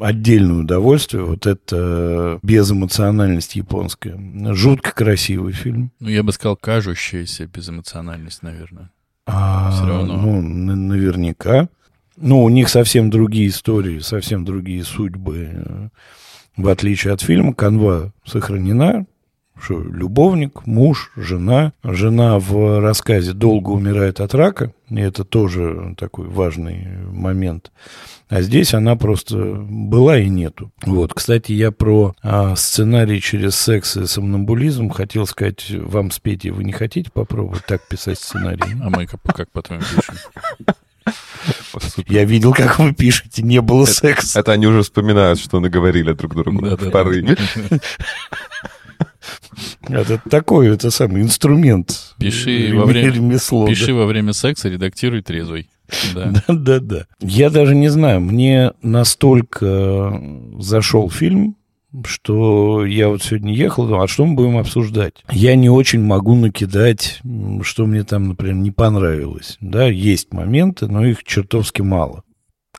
[0.00, 4.18] отдельное удовольствие, вот это безэмоциональность японская.
[4.54, 5.92] Жутко красивый фильм.
[6.00, 8.90] Ну, я бы сказал, кажущаяся безэмоциональность, наверное.
[9.32, 10.16] А, Всё равно.
[10.16, 11.68] Ну, наверняка.
[12.16, 15.90] Ну, у них совсем другие истории, совсем другие судьбы.
[16.56, 19.06] В отличие от фильма, канва сохранена.
[19.62, 21.72] Что, любовник, муж, жена.
[21.84, 24.72] Жена в рассказе долго умирает от рака.
[24.88, 27.70] И это тоже такой важный момент.
[28.28, 30.70] А здесь она просто была и нету.
[30.86, 36.50] Вот, кстати, я про а, сценарий через секс и сомнамбулизм хотел сказать вам с Петей.
[36.50, 38.62] Вы не хотите попробовать так писать сценарий?
[38.82, 40.14] А мы как, как по-твоему пишем?
[42.08, 44.40] Я видел, как вы пишете, не было секса.
[44.40, 46.90] Это они уже вспоминают, что наговорили друг другу в Да-да.
[46.90, 47.36] порыве.
[49.88, 52.14] Это такой, это самый инструмент.
[52.18, 53.70] Пиши во время- ремесло, да.
[53.70, 55.68] Пиши во время секса, редактируй трезвый.
[56.14, 56.32] Да.
[56.48, 57.06] Да, да, да.
[57.20, 60.20] Я даже не знаю, мне настолько
[60.58, 61.56] зашел фильм,
[62.04, 65.24] что я вот сегодня ехал, думал, а что мы будем обсуждать?
[65.30, 67.20] Я не очень могу накидать,
[67.62, 69.56] что мне там, например, не понравилось.
[69.60, 72.22] Да, есть моменты, но их чертовски мало.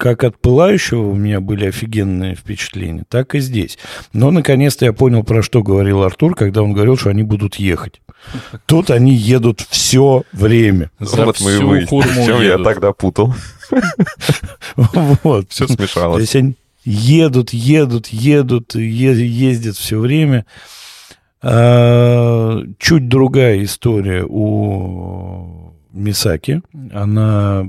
[0.01, 3.77] Как от «Пылающего» у меня были офигенные впечатления, так и здесь.
[4.13, 8.01] Но, наконец-то, я понял, про что говорил Артур, когда он говорил, что они будут ехать.
[8.65, 10.89] Тут они едут все время.
[10.99, 13.35] За Вот мы и всю выяснили, хурму в чем я тогда путал.
[15.23, 15.51] Вот.
[15.51, 16.21] Все То смешалось.
[16.21, 20.47] есть они едут, едут, едут, ездят все время.
[21.43, 26.63] А, Чуть другая история у Мисаки.
[26.91, 27.67] Она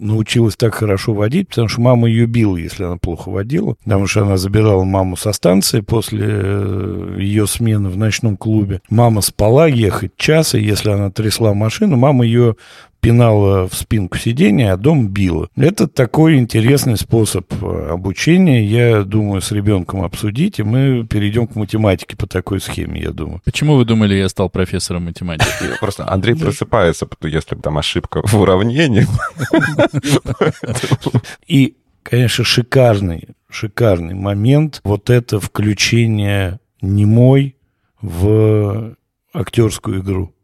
[0.00, 4.22] научилась так хорошо водить, потому что мама ее била, если она плохо водила, потому что
[4.22, 8.80] она забирала маму со станции после э, ее смены в ночном клубе.
[8.88, 12.56] Мама спала ехать час, и если она трясла машину, мама ее
[13.00, 15.48] пинала в спинку сиденья, а дом била.
[15.56, 18.64] Это такой интересный способ э, обучения.
[18.64, 23.40] Я думаю, с ребенком обсудить, и мы перейдем к математике по такой схеме, я думаю.
[23.44, 25.50] Почему вы думали, я стал профессором математики?
[25.80, 29.06] Просто Андрей просыпается, если там ошибка в уравнении.
[31.46, 37.56] И, конечно, шикарный, шикарный момент вот это включение немой
[38.00, 38.94] в
[39.32, 40.34] актерскую игру.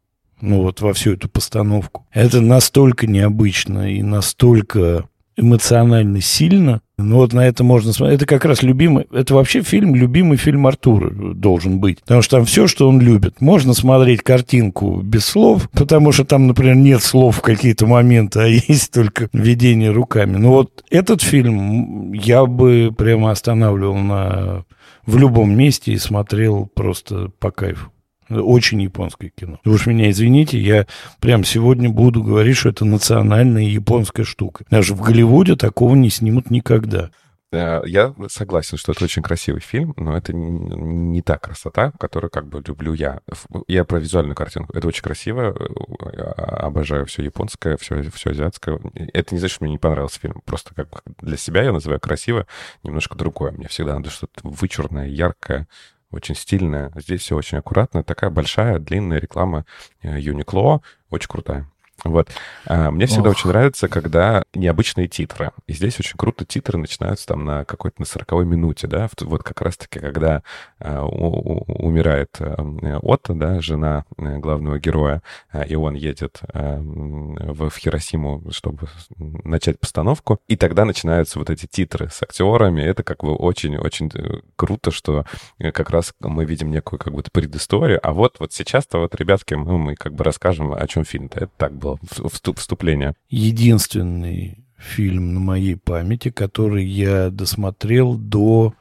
[0.41, 2.07] Ну вот во всю эту постановку.
[2.13, 6.81] Это настолько необычно и настолько эмоционально сильно.
[6.99, 8.23] Ну вот на это можно смотреть.
[8.23, 9.07] Это как раз любимый...
[9.13, 12.01] Это вообще фильм, любимый фильм Артура должен быть.
[12.01, 13.41] Потому что там все, что он любит.
[13.41, 18.47] Можно смотреть картинку без слов, потому что там, например, нет слов в какие-то моменты, а
[18.69, 20.37] есть только видение руками.
[20.39, 24.65] Ну вот этот фильм я бы прямо останавливал на...
[25.05, 27.91] в любом месте и смотрел просто по кайфу.
[28.29, 29.61] Очень японское кино.
[29.65, 30.87] Вы уж меня извините, я
[31.21, 34.65] прям сегодня буду говорить, что это национальная японская штука.
[34.71, 37.11] Даже в Голливуде такого не снимут никогда.
[37.53, 42.49] Э, Я согласен, что это очень красивый фильм, но это не та красота, которую как
[42.49, 43.21] бы люблю я.
[43.69, 44.77] Я про визуальную картинку.
[44.77, 45.55] Это очень красиво.
[45.57, 46.25] э, я
[46.67, 48.81] Обожаю все японское, все, все азиатское.
[49.13, 50.43] Это не значит, что мне не понравился фильм.
[50.45, 50.89] Просто как
[51.21, 52.47] для себя я называю красиво
[52.83, 53.53] немножко другое.
[53.53, 55.69] Мне всегда надо что-то вычурное, яркое,
[56.17, 56.91] очень стильное.
[56.97, 58.03] Здесь все очень аккуратно.
[58.03, 59.65] Такая большая, длинная реклама
[60.03, 60.83] э, Uniqlo.
[61.11, 61.71] Очень крутая.
[62.05, 62.29] Вот.
[62.67, 63.37] А, мне всегда Ох.
[63.37, 65.51] очень нравится, когда необычные титры.
[65.67, 69.43] И здесь очень круто титры начинаются там на какой-то на 40 минуте, да, в- вот
[69.43, 70.43] как раз-таки, когда
[70.79, 72.57] а, у- у- умирает а,
[73.03, 78.43] Отто, да, жена а, главного героя, а, и он едет а, м, в, в Хиросиму,
[78.51, 82.83] чтобы начать постановку, и тогда начинаются вот эти титры с актерами.
[82.83, 85.25] Это как бы очень-очень э, круто, что
[85.59, 89.55] э, как раз мы видим некую как будто предысторию, а вот, вот сейчас-то вот, ребятки,
[89.55, 91.39] мы, мы как бы расскажем, о чем фильм-то.
[91.41, 93.15] Это так было, в- вступ- вступление.
[93.29, 98.75] Единственный фильм на моей памяти, который я досмотрел до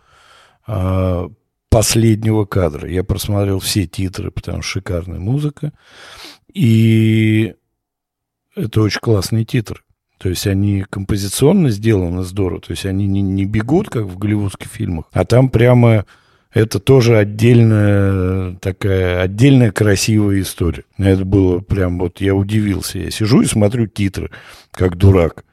[0.68, 1.30] а,
[1.70, 2.90] последнего кадра.
[2.90, 5.74] Я просмотрел все титры, потому что шикарная музыка.
[6.54, 7.54] И
[8.56, 9.82] это очень классные титры.
[10.18, 12.62] То есть они композиционно сделаны здорово.
[12.62, 16.06] То есть они не, не бегут, как в голливудских фильмах, а там прямо
[16.56, 20.86] это тоже отдельная такая, отдельная красивая история.
[20.98, 22.98] Это было прям вот, я удивился.
[22.98, 24.32] Я сижу и смотрю титры,
[24.72, 25.44] как дурак.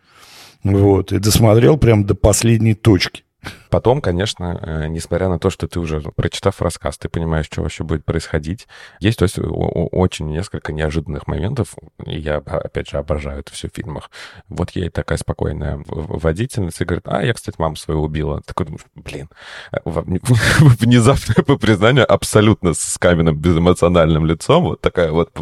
[0.63, 3.25] Вот, и досмотрел прям до последней точки.
[3.73, 7.85] Потом, конечно, э, несмотря на то, что ты уже, прочитав рассказ, ты понимаешь, что вообще
[7.85, 8.69] будет происходить,
[9.01, 11.75] есть то есть, очень несколько неожиданных моментов.
[12.05, 14.11] Я, опять же, обожаю это все в фильмах.
[14.51, 18.43] Вот ей такая спокойная водительница и говорит, а, я, кстати, маму свою убила.
[18.43, 19.31] Такой блин,
[19.73, 24.65] э, внезапное по признанию абсолютно с каменным безэмоциональным лицом.
[24.65, 25.33] Вот такая вот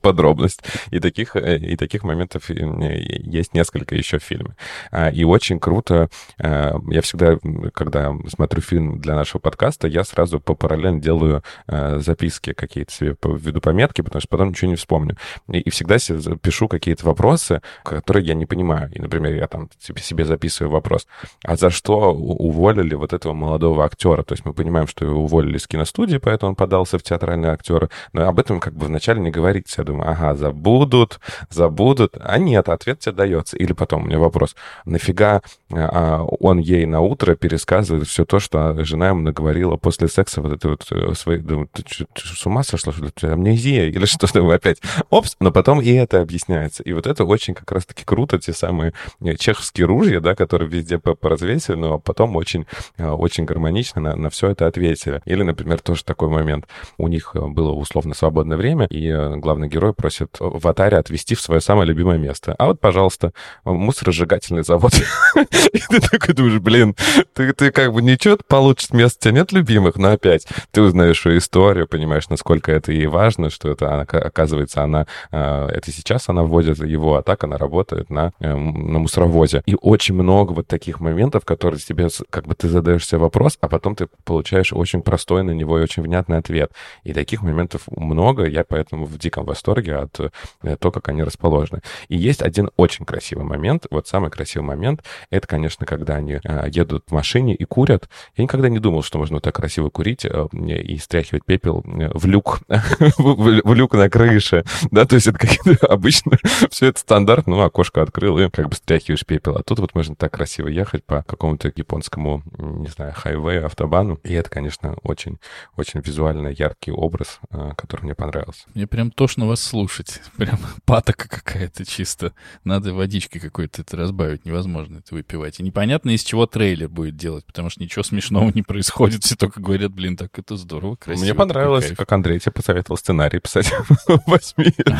[0.00, 0.62] подробность.
[0.90, 4.56] И таких, э, и таких моментов есть несколько еще в фильме.
[4.90, 6.08] А, И очень круто.
[6.38, 7.36] Я всегда,
[7.74, 13.16] когда смотрю фильм для нашего подкаста, я сразу по параллельно делаю э, записки какие-то себе,
[13.22, 15.16] введу пометки, потому что потом ничего не вспомню.
[15.48, 18.90] И, и всегда себе пишу какие-то вопросы, которые я не понимаю.
[18.92, 21.06] И, например, я там себе, себе записываю вопрос,
[21.44, 24.22] а за что уволили вот этого молодого актера?
[24.22, 27.90] То есть мы понимаем, что его уволили с киностудии, поэтому он подался в театральные актеры.
[28.12, 29.80] Но об этом как бы вначале не говорится.
[29.80, 31.20] Я думаю, ага, забудут,
[31.50, 32.16] забудут.
[32.20, 33.56] А нет, ответ тебе дается.
[33.56, 34.54] Или потом у меня вопрос,
[34.84, 37.34] нафига а, он ей на утро
[37.64, 41.38] пересказывает все то, что жена ему наговорила после секса вот это вот э, свои...
[41.38, 44.80] Думаю, ты, ты что, с ума сошла, что тебя амнезия или что-то опять?
[45.10, 45.36] Опс!
[45.40, 46.82] Но потом и это объясняется.
[46.82, 50.98] И вот это очень как раз-таки круто, те самые э, чеховские ружья, да, которые везде
[50.98, 52.66] по- поразвесили, но потом очень,
[52.98, 55.22] э, очень гармонично на, на все это ответили.
[55.24, 56.66] Или, например, тоже такой момент.
[56.98, 61.60] У них было условно свободное время, и главный герой просит в Атаре отвезти в свое
[61.62, 62.54] самое любимое место.
[62.58, 63.32] А вот, пожалуйста,
[63.64, 64.92] мусоросжигательный завод.
[65.72, 66.94] И ты такой думаешь, блин,
[67.32, 71.24] ты, ты как бы ничего получишь место, у тебя нет любимых, но опять ты узнаешь
[71.26, 76.28] ее историю, понимаешь, насколько это ей важно, что это, она, оказывается, она, э, это сейчас
[76.28, 79.62] она вводит его, а так она работает на, э, на мусоровозе.
[79.66, 83.68] И очень много вот таких моментов, которые тебе, как бы ты задаешь себе вопрос, а
[83.68, 86.72] потом ты получаешь очень простой на него и очень внятный ответ.
[87.02, 91.82] И таких моментов много, я поэтому в диком восторге от э, того, как они расположены.
[92.08, 96.66] И есть один очень красивый момент, вот самый красивый момент, это, конечно, когда они э,
[96.70, 98.08] едут в машине и курят.
[98.36, 102.26] Я никогда не думал, что можно так красиво курить э, и стряхивать пепел э, в
[102.26, 102.60] люк,
[103.18, 106.38] в, люк на крыше, да, то есть это какие-то обычно,
[106.70, 109.56] все это стандарт, ну, окошко открыл и как бы стряхиваешь пепел.
[109.56, 114.32] А тут вот можно так красиво ехать по какому-то японскому, не знаю, хайвею, автобану, и
[114.32, 115.38] это, конечно, очень,
[115.76, 118.64] очень визуально яркий образ, э, который мне понравился.
[118.74, 120.20] Мне прям тошно вас слушать.
[120.36, 122.32] Прям патока какая-то чисто.
[122.64, 124.44] Надо водички какой-то это разбавить.
[124.44, 125.60] Невозможно это выпивать.
[125.60, 129.24] И непонятно, из чего трейлер будет делать, потому что ничего смешного не происходит.
[129.24, 131.24] Все только говорят, блин, так это здорово, красиво.
[131.24, 133.72] Мне понравилось, как Андрей тебе посоветовал сценарий писать.
[134.26, 134.98] Возьми это.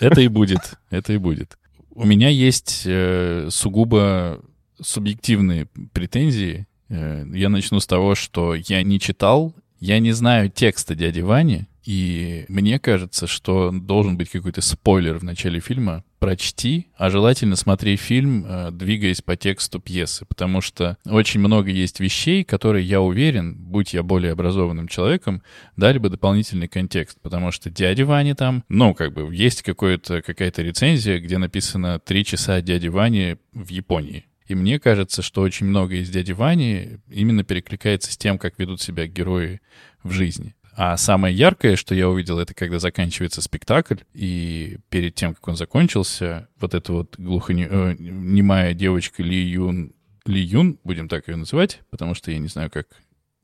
[0.00, 0.74] Это и будет.
[0.90, 1.58] Это и будет.
[1.90, 4.40] У меня есть э, сугубо
[4.80, 6.68] субъективные претензии.
[6.88, 11.66] Э, я начну с того, что я не читал, я не знаю текста дяди Вани,
[11.86, 16.04] и мне кажется, что должен быть какой-то спойлер в начале фильма.
[16.18, 22.00] Прочти, а желательно смотри фильм, э, двигаясь по тексту пьесы, потому что очень много есть
[22.00, 25.42] вещей, которые, я уверен, будь я более образованным человеком,
[25.76, 31.20] дали бы дополнительный контекст, потому что дяди Вани там, ну, как бы, есть какая-то рецензия,
[31.20, 34.24] где написано «Три часа дяди Вани в Японии».
[34.46, 38.80] И мне кажется, что очень много из дяди Вани именно перекликается с тем, как ведут
[38.80, 39.60] себя герои
[40.02, 40.55] в жизни.
[40.76, 45.56] А самое яркое, что я увидел, это когда заканчивается спектакль, и перед тем, как он
[45.56, 49.94] закончился, вот эта вот глухонемая девочка Ли Юн,
[50.26, 52.88] Ли Юн, будем так ее называть, потому что я не знаю, как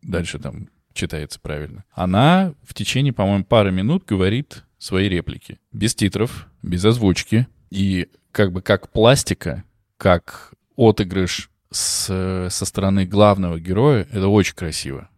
[0.02, 1.84] дальше там читается правильно.
[1.92, 5.58] Она в течение, по-моему, пары минут говорит свои реплики.
[5.72, 7.46] Без титров, без озвучки.
[7.70, 9.64] И как бы как пластика,
[9.96, 15.08] как отыгрыш с, со стороны главного героя, это очень красиво.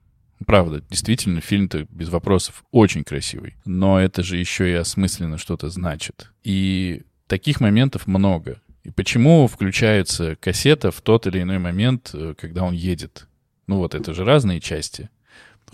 [0.46, 3.54] Правда, действительно, фильм-то без вопросов очень красивый.
[3.64, 6.32] Но это же еще и осмысленно что-то значит.
[6.42, 8.60] И таких моментов много.
[8.82, 13.28] И почему включается кассета в тот или иной момент, э, когда он едет?
[13.66, 15.08] Ну вот, это же разные части.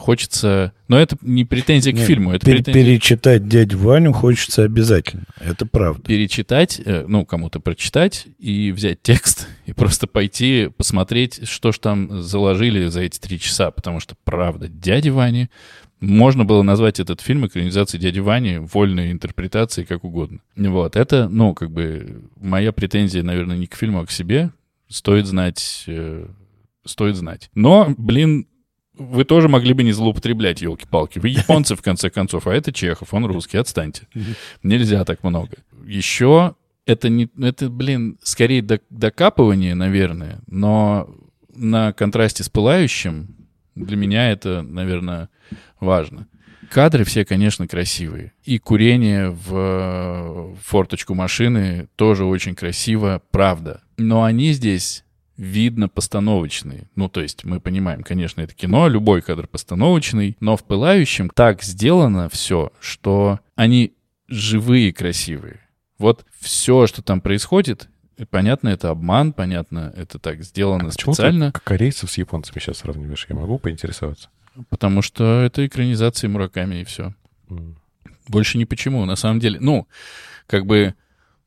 [0.01, 0.73] Хочется...
[0.89, 2.85] Но это не претензия к Нет, фильму, это пер- претензия...
[2.85, 5.25] Перечитать дядю Ваню хочется обязательно.
[5.39, 6.01] Это правда.
[6.03, 12.23] перечитать, э, ну, кому-то прочитать и взять текст и просто пойти посмотреть, что ж там
[12.23, 15.51] заложили за эти три часа, потому что, правда, дяди Вани,
[16.01, 20.39] можно было назвать этот фильм экранизацией дяди Вани, вольной интерпретацией, как угодно.
[20.57, 24.51] Вот, это, ну, как бы, моя претензия, наверное, не к фильму, а к себе.
[24.89, 26.27] Стоит знать, э,
[26.87, 27.51] стоит знать.
[27.55, 28.47] Но, блин,
[29.01, 31.19] вы тоже могли бы не злоупотреблять, елки-палки.
[31.19, 34.03] Вы японцы, в конце концов, а это Чехов, он русский, отстаньте.
[34.63, 35.57] Нельзя так много.
[35.87, 36.55] Еще
[36.87, 41.09] это не, это, блин, скорее до- докапывание, наверное, но
[41.55, 43.37] на контрасте с пылающим
[43.75, 45.31] для меня это, наверное,
[45.81, 46.27] важно.
[46.71, 48.33] Кадры все, конечно, красивые.
[48.45, 53.83] И курение в форточку машины тоже очень красиво, правда.
[53.97, 55.05] Но они здесь
[55.41, 56.89] видно постановочные.
[56.97, 61.63] Ну, то есть мы понимаем, конечно, это кино, любой кадр постановочный, но в «Пылающем» так
[61.63, 63.95] сделано все, что они
[64.29, 65.61] живые, красивые.
[65.99, 67.89] Вот все, что там происходит,
[68.19, 72.59] и понятно, это обман, понятно, это так сделано Почему ты специально, к- корейцев с японцами
[72.59, 73.27] сейчас сравниваешь?
[73.29, 74.29] Я могу поинтересоваться?
[74.69, 77.15] потому что это экранизация Мураками и все.
[77.49, 77.77] М.
[78.29, 79.05] Больше ни почему.
[79.07, 79.87] На самом деле, ну,
[80.47, 80.95] как бы,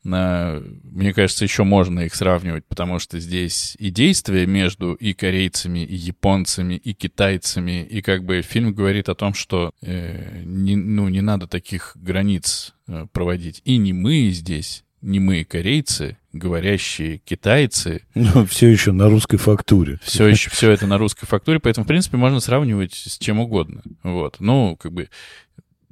[0.04, 5.96] мне кажется, еще можно их сравнивать, потому что здесь и действия между и корейцами, и
[5.96, 11.22] японцами, и китайцами, и как бы фильм говорит о том, что э, не, ну, не
[11.22, 13.62] надо таких границ э, проводить.
[13.64, 20.00] И не мы здесь, не мы корейцы, говорящие китайцы, Но все еще на русской фактуре.
[20.04, 23.84] все еще все это на русской фактуре, поэтому, в принципе, можно сравнивать с чем угодно.
[24.04, 24.38] Вот.
[24.40, 25.10] Ну, как бы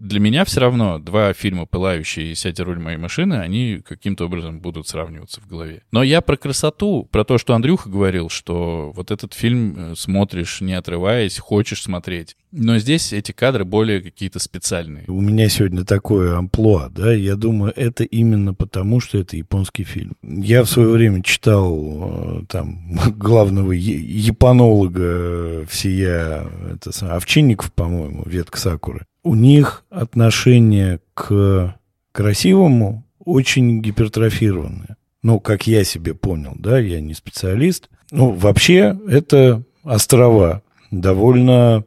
[0.01, 4.59] для меня все равно два фильма «Пылающие» и «Сядь руль моей машины», они каким-то образом
[4.59, 5.83] будут сравниваться в голове.
[5.91, 10.59] Но я про красоту, про то, что Андрюха говорил, что вот этот фильм э, смотришь,
[10.61, 12.35] не отрываясь, хочешь смотреть.
[12.51, 15.05] Но здесь эти кадры более какие-то специальные.
[15.07, 20.17] У меня сегодня такое амплуа, да, я думаю, это именно потому, что это японский фильм.
[20.23, 29.05] Я в свое время читал э, там главного японолога всея, это, Овчинников, по-моему, ветка Сакуры.
[29.23, 31.75] У них отношение к
[32.11, 34.97] красивому очень гипертрофированное.
[35.23, 37.89] Ну, как я себе понял, да, я не специалист.
[38.09, 41.83] Ну, вообще, это острова, довольно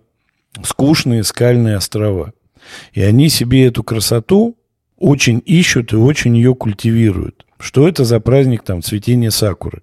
[0.63, 2.33] скучные скальные острова.
[2.93, 4.57] И они себе эту красоту
[4.97, 7.45] очень ищут и очень ее культивируют.
[7.59, 9.83] Что это за праздник там цветения сакуры?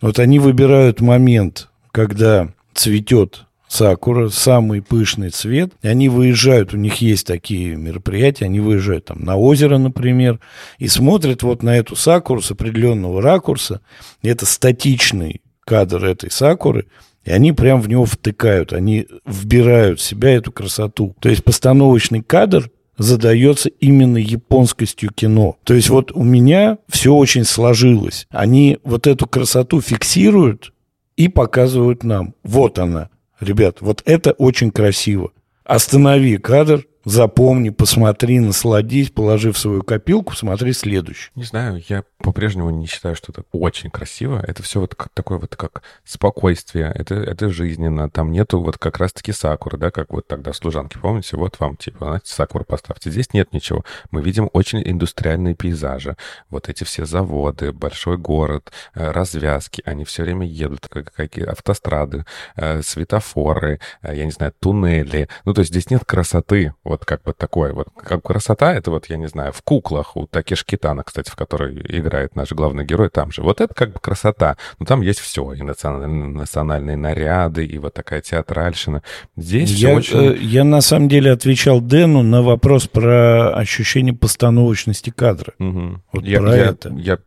[0.00, 5.72] Вот они выбирают момент, когда цветет сакура, самый пышный цвет.
[5.82, 10.40] Они выезжают, у них есть такие мероприятия, они выезжают там на озеро, например,
[10.78, 13.80] и смотрят вот на эту сакуру с определенного ракурса.
[14.22, 16.86] Это статичный кадр этой сакуры,
[17.24, 21.16] и они прям в него втыкают, они вбирают в себя эту красоту.
[21.20, 25.56] То есть постановочный кадр задается именно японскостью кино.
[25.64, 28.26] То есть вот у меня все очень сложилось.
[28.30, 30.72] Они вот эту красоту фиксируют
[31.16, 32.34] и показывают нам.
[32.44, 33.08] Вот она.
[33.44, 35.30] Ребят, вот это очень красиво.
[35.64, 41.30] Останови кадр, запомни, посмотри, насладись, положи в свою копилку, смотри следующий.
[41.34, 44.42] Не знаю, я по-прежнему не считаю, что это очень красиво.
[44.46, 48.08] Это все вот как, такое вот как спокойствие, это, это жизненно.
[48.08, 51.36] Там нету вот как раз-таки сакуры, да, как вот тогда в служанке, помните?
[51.36, 53.10] Вот вам, типа, знаете, сакуру поставьте.
[53.10, 53.84] Здесь нет ничего.
[54.10, 56.16] Мы видим очень индустриальные пейзажи.
[56.48, 62.24] Вот эти все заводы, большой город, э, развязки, они все время едут, как какие автострады,
[62.56, 65.28] э, светофоры, э, я не знаю, туннели.
[65.44, 67.72] Ну, то есть здесь нет красоты, вот как бы такой.
[67.72, 71.34] Вот как красота, это вот, я не знаю, в куклах у Такеш Китана, кстати, в
[71.36, 73.42] которой играет наш главный герой, там же.
[73.42, 74.56] Вот это как бы красота.
[74.78, 79.02] Но там есть все, и национальные, национальные наряды, и вот такая театральщина.
[79.36, 80.18] Здесь все Я, очень...
[80.18, 85.52] э, я на самом деле отвечал Дэну на вопрос про ощущение постановочности кадра.
[85.58, 86.02] Мгм.
[86.12, 86.90] Вот я, про я- это.
[86.90, 87.18] я,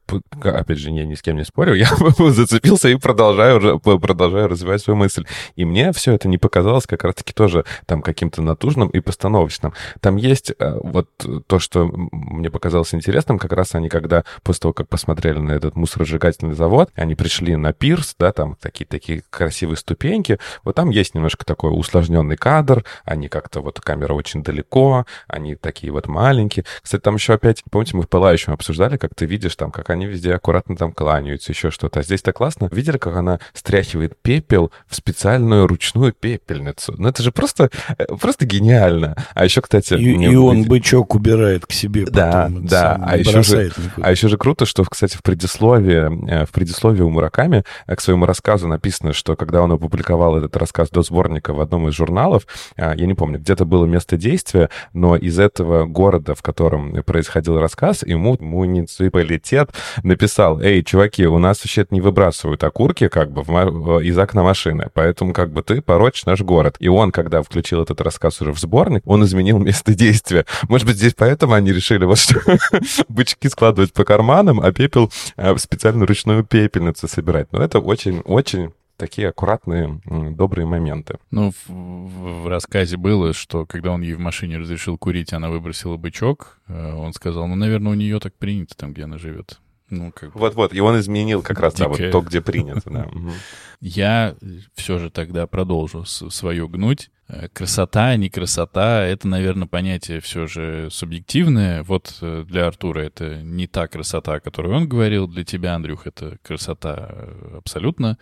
[0.43, 1.89] опять же, я ни с кем не спорю, я
[2.29, 5.25] зацепился и продолжаю, продолжаю развивать свою мысль.
[5.55, 9.56] И мне все это не показалось как раз-таки тоже там каким-то натужным и постановочным.
[10.01, 11.09] Там есть э, вот
[11.47, 15.75] то, что мне показалось интересным, как раз они, когда после того, как посмотрели на этот
[15.75, 21.15] мусоросжигательный завод, они пришли на пирс, да, там такие такие красивые ступеньки, вот там есть
[21.15, 26.65] немножко такой усложненный кадр, они как-то вот камера очень далеко, они такие вот маленькие.
[26.81, 30.05] Кстати, там еще опять, помните, мы в «Пылающем» обсуждали, как ты видишь там, как они
[30.05, 31.99] везде аккуратно там кланяются, еще что-то.
[31.99, 32.69] А здесь так классно.
[32.71, 36.95] Видели, как она стряхивает пепел в специальную ручную пепельницу?
[36.97, 39.15] Ну это же просто, э, просто гениально.
[39.33, 39.93] А еще, кстати...
[39.95, 42.65] И, и он быть- бычок убирает к себе Да, потом.
[42.67, 43.71] да, самое, а еще же-.
[44.01, 48.01] А еще же круто, что, кстати, в предисловии, э, в предисловии у Мураками э, к
[48.01, 52.45] своему рассказу написано, что когда он опубликовал этот рассказ до сборника в одном из журналов,
[52.77, 57.59] а, я не помню, где-то было место действия, но из этого города, в котором происходил
[57.59, 59.71] рассказ, ему муниципалитет
[60.03, 64.89] написал, эй, чуваки, у нас вообще не выбрасывают окурки как бы в из окна машины,
[64.93, 66.75] поэтому как бы ты порочь наш город.
[66.79, 70.45] И он, когда включил этот рассказ уже в сборник, он изменил место действия.
[70.69, 72.39] Может быть, здесь поэтому они решили вот что
[73.07, 77.51] бычки складывать по карманам, а пепел э, в специальную ручную пепельницу собирать.
[77.51, 81.19] Но это очень-очень такие аккуратные, добрые моменты.
[81.29, 85.49] Ну, в, в- в рассказе было, что когда он ей в машине разрешил курить, она
[85.49, 86.57] выбросила бычок.
[86.67, 89.59] э, Он сказал, ну, наверное, у нее так принято там, где она живет.
[89.89, 90.39] Ну, как бы.
[90.39, 92.11] Вот-вот, и он изменил как раз, да, вот Дикая.
[92.11, 93.07] то, где принято, да.
[93.79, 94.35] Я
[94.75, 97.09] все же тогда продолжу свою гнуть.
[97.29, 101.83] Э, Красота, не красота, это, наверное, понятие все же субъективное.
[101.83, 106.07] Вот э, для Артура это не та красота, о которой он говорил, для тебя, Андрюх,
[106.07, 108.17] это красота э, абсолютно.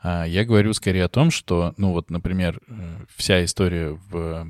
[0.00, 2.60] А я говорю скорее о том, что, ну вот, например,
[3.14, 4.46] вся история в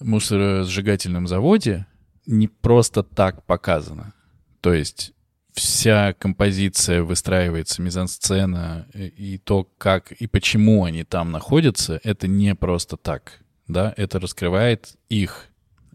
[0.00, 1.86] мусоросжигательном заводе
[2.26, 4.12] не просто так показана.
[4.60, 5.12] То есть
[5.54, 12.54] вся композиция выстраивается, мизансцена э, и то, как и почему они там находятся, это не
[12.54, 15.46] просто так, да, это раскрывает их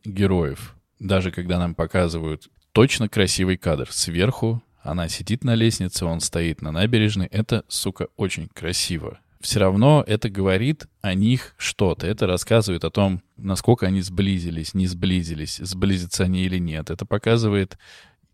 [0.04, 0.76] героев.
[1.00, 6.72] Даже когда нам показывают точно красивый кадр сверху, она сидит на лестнице, он стоит на
[6.72, 9.20] набережной, это, сука, очень красиво.
[9.42, 12.06] Все равно это говорит о них что-то.
[12.06, 16.90] Это рассказывает о том, насколько они сблизились, не сблизились, сблизятся они или нет.
[16.90, 17.78] Это показывает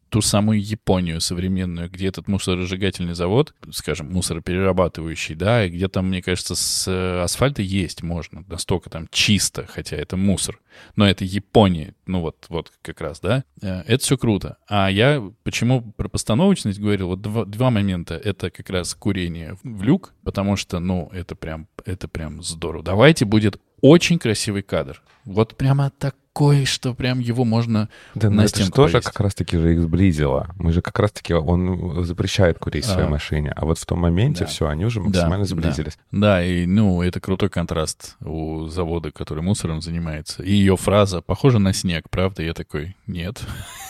[0.10, 6.22] ту самую Японию современную, где этот мусоросжигательный завод, скажем, мусороперерабатывающий, да, и где там, мне
[6.22, 10.60] кажется, с э, асфальта есть можно, настолько там чисто, хотя это мусор.
[10.95, 13.43] Но это Япония, ну вот, вот как раз, да.
[13.62, 14.58] Э, Это все круто.
[14.68, 17.08] А я почему про постановочность говорил?
[17.08, 18.16] Вот два, два момента.
[18.16, 22.84] Это как раз курение в люк, потому что, ну, это прям, это прям здорово.
[22.84, 25.01] Давайте будет очень красивый кадр.
[25.26, 29.09] Вот прямо такой, что прям его можно Да, но на это стенку тоже повесить.
[29.11, 30.49] как раз-таки же их сблизило.
[30.59, 33.09] Мы же как раз-таки, он запрещает курить в своей А.
[33.09, 34.45] машине, а вот в том моменте Да.
[34.47, 35.49] все, они уже Да, максимально да.
[35.49, 35.97] сблизились.
[36.11, 40.43] Да, и, ну, это крутой контраст у завода, который мусором занимается.
[40.43, 42.43] И ее фраза «похоже на снег», правда?
[42.43, 43.41] Я такой, нет,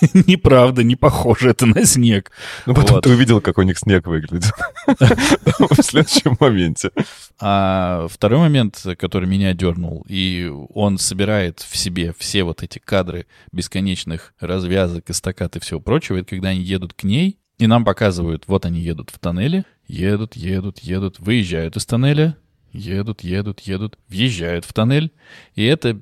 [0.14, 2.32] неправда, не похоже это на снег.
[2.68, 4.52] Ну, потом ты увидел, как у них снег выглядит
[4.88, 6.92] в следующем моменте.
[7.40, 13.26] А второй момент, который меня дернул, и он собирает в себе все вот эти кадры
[13.52, 18.44] бесконечных развязок, эстакад и всего прочего, это когда они едут к ней, и нам показывают,
[18.46, 22.38] вот они едут в тоннеле, едут, едут, едут, выезжают из тоннеля,
[22.72, 25.12] едут, едут, едут, въезжают в тоннель,
[25.56, 26.00] и это,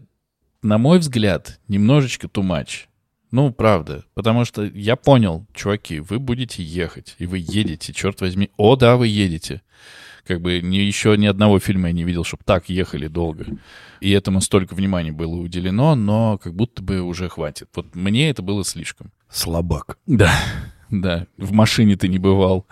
[0.61, 2.87] на мой взгляд, немножечко too much.
[3.31, 4.03] Ну, правда.
[4.15, 8.51] Потому что я понял, чуваки, вы будете ехать, и вы едете, черт возьми.
[8.57, 9.61] О, да, вы едете.
[10.25, 13.45] Как бы ни, еще ни одного фильма я не видел, чтобы так ехали долго.
[13.99, 17.69] И этому столько внимания было уделено, но как будто бы уже хватит.
[17.75, 19.11] Вот мне это было слишком.
[19.29, 19.97] Слабак.
[20.05, 20.33] Да,
[20.89, 21.27] да.
[21.37, 22.65] В машине ты не бывал.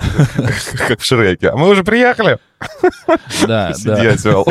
[0.88, 1.50] Как в Шреке.
[1.50, 2.38] А мы уже приехали.
[3.46, 4.16] Да, да.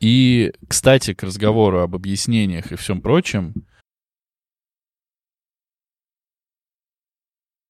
[0.00, 3.52] И, кстати, к разговору об объяснениях и всем прочем,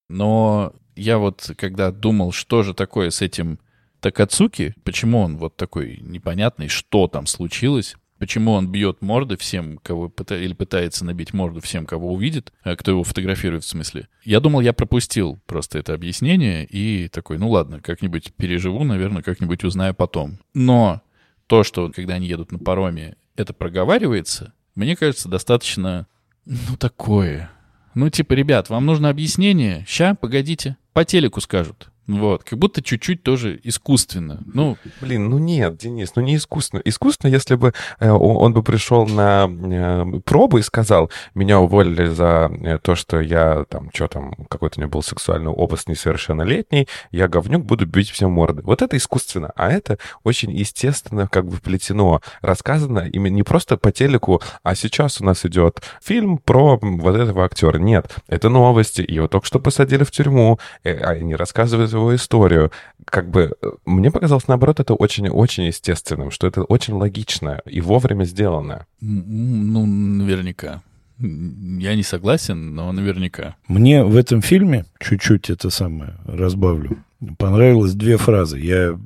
[0.09, 3.59] но я вот, когда думал, что же такое с этим
[4.01, 10.09] Такацуки, почему он вот такой непонятный, что там случилось, почему он бьет морды всем, кого
[10.09, 14.09] пыта- или пытается набить морду всем, кого увидит, э, кто его фотографирует в смысле.
[14.25, 19.65] Я думал, я пропустил просто это объяснение и такой, ну ладно, как-нибудь переживу, наверное, как-нибудь
[19.65, 20.39] узнаю потом.
[20.55, 21.03] Но
[21.47, 26.07] то, что когда они едут на пароме, это проговаривается, мне кажется, достаточно,
[26.47, 27.51] ну, такое.
[27.95, 29.85] Ну, типа, ребят, вам нужно объяснение?
[29.89, 31.91] Ща, погодите, по телеку скажут.
[32.07, 34.43] Вот, как будто чуть-чуть тоже искусственно.
[34.53, 36.83] Ну, Блин, ну нет, Денис, ну не искусственно.
[36.85, 42.51] Искусственно, если бы э, он бы пришел на э, пробу и сказал, меня уволили за
[42.51, 47.29] э, то, что я там, что там, какой-то у меня был сексуальный опыт несовершеннолетний, я
[47.29, 48.63] говнюк, буду бить всем морды.
[48.63, 53.93] Вот это искусственно, а это очень естественно как бы вплетено, рассказано именно не просто по
[53.93, 57.79] телеку, а сейчас у нас идет фильм про вот этого актера.
[57.79, 62.71] Нет, это новости, его только что посадили в тюрьму, они рассказывают его историю.
[63.05, 68.25] Как бы э, мне показалось, наоборот, это очень-очень естественным, что это очень логично и вовремя
[68.25, 68.87] сделано.
[69.01, 70.83] ну, наверняка.
[71.19, 73.57] Я не согласен, но наверняка.
[73.69, 77.05] Мне в этом фильме, чуть-чуть это самое разбавлю,
[77.37, 78.59] понравилось две фразы.
[78.59, 78.99] Я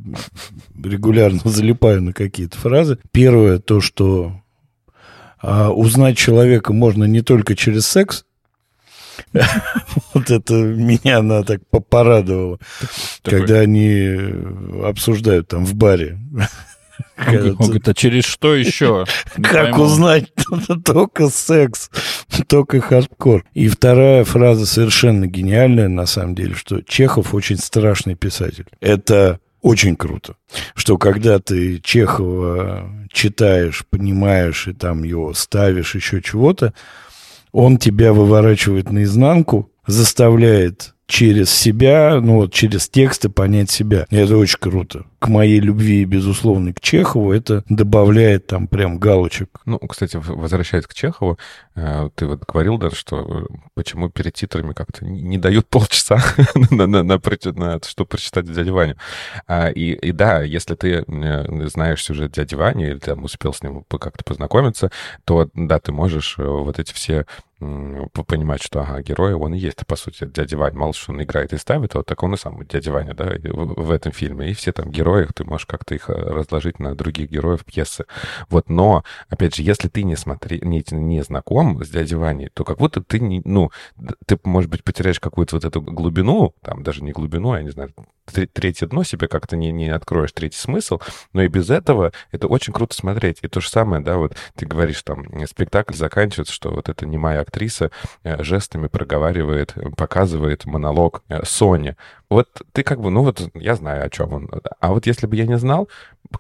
[0.83, 2.99] регулярно залипаю на какие-то фразы.
[3.11, 4.41] Первое, то, что
[5.43, 8.25] а, узнать человека можно не только через секс,
[10.15, 12.59] вот это меня она так порадовала,
[13.23, 14.17] когда они
[14.85, 16.19] обсуждают там в баре.
[17.17, 19.05] Он говорит, а через что еще?
[19.43, 20.33] Как узнать?
[20.85, 21.91] Только секс,
[22.49, 23.45] только хардкор.
[23.53, 28.67] И вторая фраза совершенно гениальная, на самом деле, что Чехов очень страшный писатель.
[28.81, 30.37] Это очень круто,
[30.75, 36.75] что когда ты Чехова читаешь, понимаешь и там его ставишь, еще чего-то,
[37.55, 44.07] он тебя выворачивает наизнанку, заставляет через себя, ну вот через тексты понять себя.
[44.11, 45.05] И это очень круто.
[45.25, 49.59] К моей любви, безусловно, к Чехову это добавляет там прям галочек.
[49.64, 51.39] Ну, кстати, возвращаясь к Чехову,
[51.77, 56.22] э, ты вот говорил, да, что э, почему перед титрами как-то не дают полчаса
[56.70, 57.18] на,
[57.83, 58.97] чтобы прочитать дядю Ваню.
[59.47, 63.62] А, и, и да, если ты э, знаешь сюжет дяди Вани или там успел с
[63.62, 64.91] ним как-то познакомиться,
[65.25, 67.25] то да, ты можешь вот эти все
[68.27, 70.75] понимать, что, ага, герой, он и есть, по сути, дядя Вань.
[70.75, 73.33] Мало что он играет и ставит, а вот так он и сам дядя Ваня, да,
[73.43, 74.51] в, в этом фильме.
[74.51, 78.05] И все там герои, ты можешь как-то их э, разложить на других героев пьесы.
[78.49, 82.65] Вот, но, опять же, если ты не смотри, не, не знаком с дядей Ваней, то
[82.65, 83.71] как будто ты не, ну,
[84.27, 87.71] ты, может быть, потеряешь какую-то вот эту глубину, там, даже не глубину, а, я не
[87.71, 87.93] знаю,
[88.53, 91.01] третье дно себе как-то не, не откроешь, третий смысл,
[91.33, 93.39] но и без этого это очень круто смотреть.
[93.43, 97.41] И то же самое, да, вот ты говоришь, там, спектакль заканчивается, что вот эта немая
[97.41, 97.91] актриса
[98.23, 101.97] э, жестами проговаривает, показывает монолог э, Сони.
[102.35, 104.51] Вот ты как бы, ну вот я знаю, о чем он.
[104.80, 105.89] А вот если бы я не знал,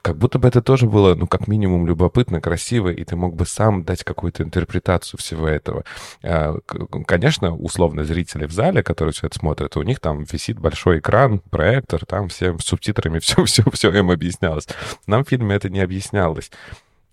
[0.02, 3.46] как будто бы это тоже было, ну, как минимум, любопытно, красиво, и ты мог бы
[3.46, 5.84] сам дать какую-то интерпретацию всего этого.
[6.24, 6.58] А,
[7.06, 11.38] конечно, условно, зрители в зале, которые все это смотрят, у них там висит большой экран,
[11.38, 14.66] проектор, там всем субтитрами все-все все им объяснялось.
[15.06, 16.50] Нам в фильме это не объяснялось.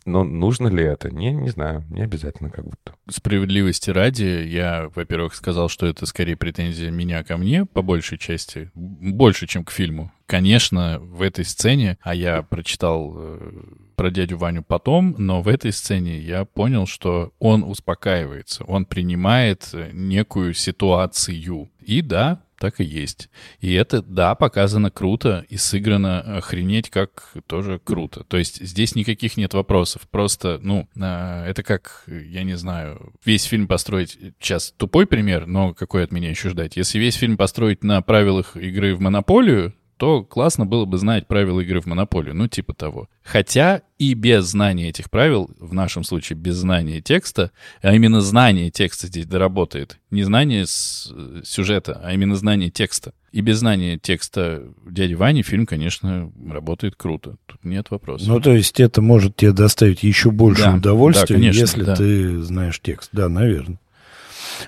[0.06, 1.12] Но нужно ли это?
[1.12, 2.94] Не, не знаю, не обязательно как будто.
[3.10, 8.72] Справедливости ради, я, во-первых, сказал, что это скорее претензия меня ко мне, по большей части,
[8.74, 10.12] больше, чем к фильму.
[10.26, 13.52] Конечно, в этой сцене, а я прочитал э,
[13.96, 19.70] про дядю Ваню потом, но в этой сцене я понял, что он успокаивается, он принимает
[19.74, 21.70] э, некую ситуацию.
[21.82, 23.30] И да, так и есть.
[23.60, 28.24] И это, да, показано круто и сыграно охренеть как тоже круто.
[28.24, 30.04] То есть здесь никаких нет вопросов.
[30.12, 34.18] Просто, ну, а, это как, я не знаю, весь фильм построить...
[34.40, 36.78] Сейчас тупой пример, но какой от меня еще ждать?
[36.78, 41.60] Если весь фильм построить на правилах игры в Монополию, то классно было бы знать правила
[41.60, 43.08] игры в Монополию, ну типа того.
[43.22, 47.52] Хотя и без знания этих правил, в нашем случае без знания текста,
[47.84, 50.00] а именно знание текста здесь доработает.
[50.10, 53.14] Не знание с, э, сюжета, а именно знание текста.
[53.32, 57.36] И без знания текста дяди Вани фильм, конечно, работает круто.
[57.46, 58.28] Тут нет вопросов.
[58.28, 61.96] Ну, то есть это может тебе доставить еще больше да, удовольствия, да, конечно, если да.
[61.96, 63.10] ты знаешь текст.
[63.12, 63.80] Да, наверное.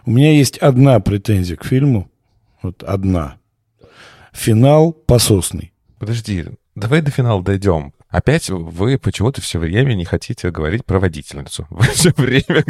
[0.06, 2.08] У меня есть одна претензия к фильму.
[2.62, 3.38] Вот одна
[4.34, 5.74] финал пососный.
[6.00, 7.94] Подожди, давай до финала дойдем.
[8.14, 11.66] Опять вы почему-то все время не хотите говорить про водительницу.
[11.72, 12.64] Вы все время,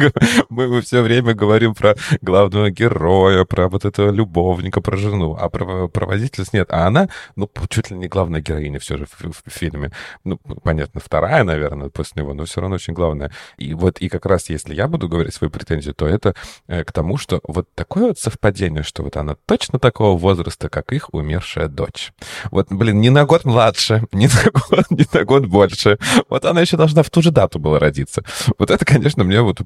[0.48, 5.88] мы, все время говорим про главного героя, про вот этого любовника, про жену, а про,
[5.88, 6.68] про водительницу нет.
[6.70, 9.90] А она, ну, чуть ли не главная героиня все же в, в, в фильме.
[10.24, 13.30] Ну, понятно, вторая, наверное, после него, но все равно очень главная.
[13.58, 16.34] И вот, и как раз если я буду говорить свою претензию, то это
[16.68, 20.94] э, к тому, что вот такое вот совпадение, что вот она точно такого возраста, как
[20.94, 22.14] их умершая дочь.
[22.50, 25.98] Вот, блин, не на год младше, не на год, не на год год больше.
[26.28, 28.22] Вот она еще должна в ту же дату была родиться.
[28.58, 29.60] Вот это, конечно, мне вот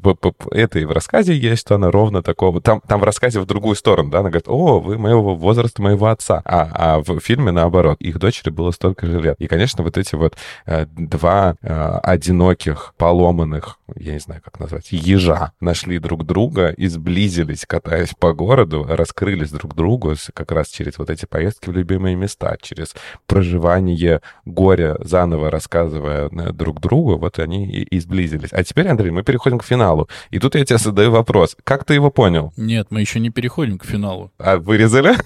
[0.53, 2.61] это и в рассказе есть, что она ровно такого...
[2.61, 6.07] Там, там в рассказе в другую сторону, да, она говорит, о, вы моего возраста, моего
[6.07, 6.43] отца.
[6.45, 9.37] А, а в фильме наоборот, их дочери было столько же лет.
[9.39, 14.89] И, конечно, вот эти вот э, два э, одиноких, поломанных, я не знаю, как назвать,
[14.91, 20.99] ежа нашли друг друга и сблизились, катаясь по городу, раскрылись друг другу как раз через
[20.99, 22.95] вот эти поездки в любимые места, через
[23.27, 28.53] проживание горя заново рассказывая э, друг другу, вот они и, и сблизились.
[28.53, 30.09] А теперь, Андрей, мы переходим к финалу.
[30.31, 31.57] И тут я тебе задаю вопрос.
[31.65, 32.53] Как ты его понял?
[32.57, 34.31] Нет, мы еще не переходим к финалу.
[34.39, 35.17] А вырезали?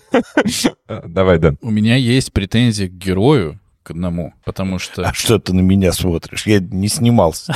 [1.06, 1.58] Давай, Дэн.
[1.60, 5.02] У меня есть претензии к герою, к одному, потому что...
[5.02, 6.46] А что ты на меня смотришь?
[6.46, 7.54] Я не снимался.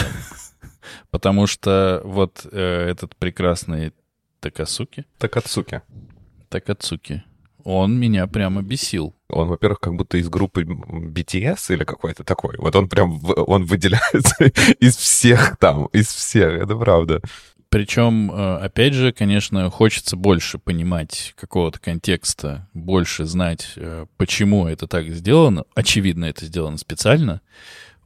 [1.10, 3.92] Потому что вот э, этот прекрасный
[4.40, 5.06] Такасуки...
[5.18, 5.80] Такацуки.
[6.48, 7.24] Такацуки
[7.66, 9.16] он меня прямо бесил.
[9.28, 12.54] Он, во-первых, как будто из группы BTS или какой-то такой.
[12.58, 14.44] Вот он прям, он выделяется
[14.80, 17.20] из всех там, из всех, это правда.
[17.68, 24.86] Причем, э, опять же, конечно, хочется больше понимать какого-то контекста, больше знать, э, почему это
[24.86, 25.64] так сделано.
[25.74, 27.40] Очевидно, это сделано специально.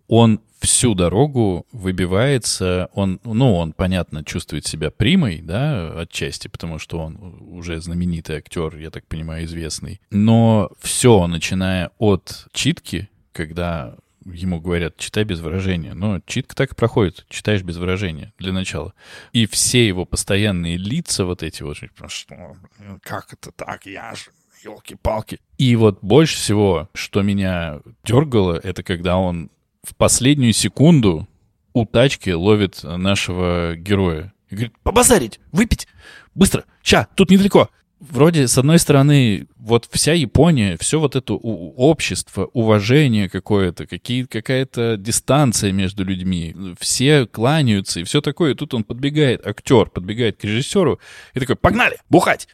[0.08, 6.98] Он всю дорогу выбивается, он, ну, он, понятно, чувствует себя примой, да, отчасти, потому что
[7.00, 10.00] он уже знаменитый актер, я так понимаю, известный.
[10.10, 15.94] Но все, начиная от читки, когда ему говорят, читай без выражения.
[15.94, 18.92] Но читка так и проходит, читаешь без выражения для начала.
[19.32, 22.56] И все его постоянные лица вот эти вот, что,
[23.02, 24.30] как это так, я же,
[24.62, 25.40] елки-палки.
[25.58, 29.50] И вот больше всего, что меня дергало, это когда он
[29.82, 31.28] в последнюю секунду
[31.72, 34.32] у тачки ловит нашего героя.
[34.48, 35.86] И говорит, побазарить, выпить,
[36.34, 37.70] быстро, ща, тут недалеко.
[38.00, 44.96] Вроде, с одной стороны, вот вся Япония, все вот это общество, уважение какое-то, какие, какая-то
[44.96, 48.52] дистанция между людьми, все кланяются и все такое.
[48.52, 50.98] И тут он подбегает, актер подбегает к режиссеру
[51.34, 52.48] и такой, погнали, бухать!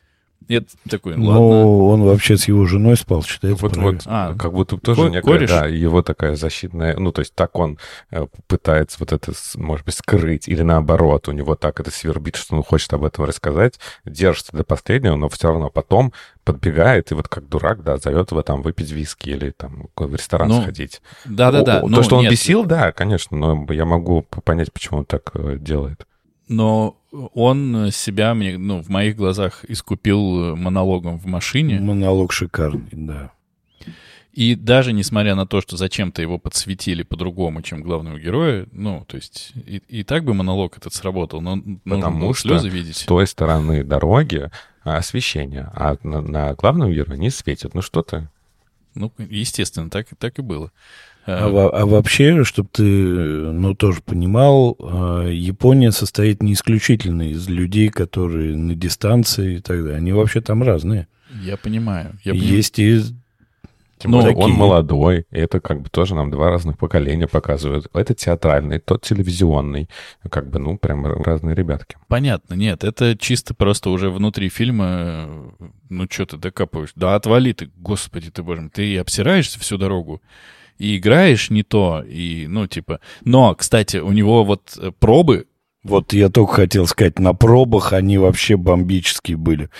[0.48, 1.24] Я такой, ладно.
[1.34, 5.08] Но он вообще с его женой спал, считается Вот, вот, а, как будто тоже ко-
[5.08, 5.50] некая, кореш?
[5.50, 7.78] да, его такая защитная, ну, то есть так он
[8.12, 12.54] э, пытается вот это, может быть, скрыть, или наоборот, у него так это свербит, что
[12.54, 16.12] он хочет об этом рассказать, держится до последнего, но все равно потом
[16.44, 20.48] подбегает и вот как дурак, да, зовет его там выпить виски или там в ресторан
[20.48, 21.02] Ну, сходить.
[21.24, 21.80] Да-да-да.
[21.82, 25.30] Ну, То, что он нет, бесил, да, конечно, но я могу понять, почему он так
[25.34, 26.06] э, делает.
[26.48, 26.96] Но
[27.34, 31.80] он себя, мне, ну, в моих глазах искупил монологом в машине.
[31.80, 33.32] Монолог шикарный, да.
[34.36, 39.16] И даже несмотря на то, что зачем-то его подсветили по-другому, чем главного героя, ну, то
[39.16, 43.04] есть и, и так бы монолог этот сработал, но Потому что слезы С видеть.
[43.06, 44.50] той стороны дороги
[44.84, 47.72] а, освещение, а на, на главном герое не светит.
[47.72, 48.28] Ну что ты?
[48.94, 50.70] Ну, естественно, так, так и было.
[51.26, 57.48] А, во- а вообще, чтобы ты, ну, тоже понимал, э, Япония состоит не исключительно из
[57.48, 59.96] людей, которые на дистанции и так далее.
[59.96, 61.08] Они вообще там разные.
[61.42, 62.16] Я понимаю.
[62.24, 62.52] Я понимаю.
[62.56, 63.00] Есть и...
[63.98, 64.58] Тем Ну, более он такие.
[64.58, 67.86] молодой, и это как бы тоже нам два разных поколения показывают.
[67.94, 69.88] Это театральный, тот телевизионный.
[70.30, 71.96] Как бы, ну, прям разные ребятки.
[72.06, 76.92] Понятно, нет, это чисто просто уже внутри фильма, э, ну что ты докапываешь?
[76.94, 80.20] Да отвали ты, господи ты, боже мой, ты обсираешься всю дорогу
[80.78, 83.00] и играешь не то, и, ну, типа...
[83.24, 85.46] Но, кстати, у него вот э, пробы,
[85.82, 89.70] Вот я только хотел сказать, на пробах они вообще бомбические были.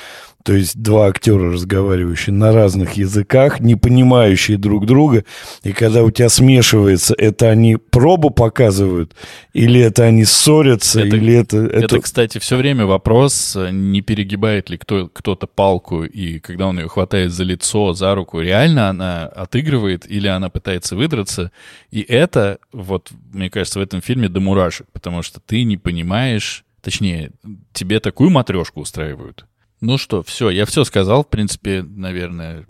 [0.46, 5.24] То есть два актера, разговаривающие на разных языках, не понимающие друг друга.
[5.64, 9.16] И когда у тебя смешивается, это они пробу показывают,
[9.54, 11.56] или это они ссорятся, Это- или это...
[11.56, 16.86] это, кстати, все время вопрос, не перегибает ли кто, кто-то палку, и когда он ее
[16.86, 21.50] хватает за лицо, за руку, реально она отыгрывает или она пытается выдраться.
[21.90, 26.64] И это, вот, мне кажется, в этом фильме до мурашек, потому что ты не понимаешь,
[26.82, 27.32] точнее,
[27.72, 29.44] тебе такую матрешку устраивают.
[29.80, 32.64] Ну что, все, я все сказал, в принципе, наверное,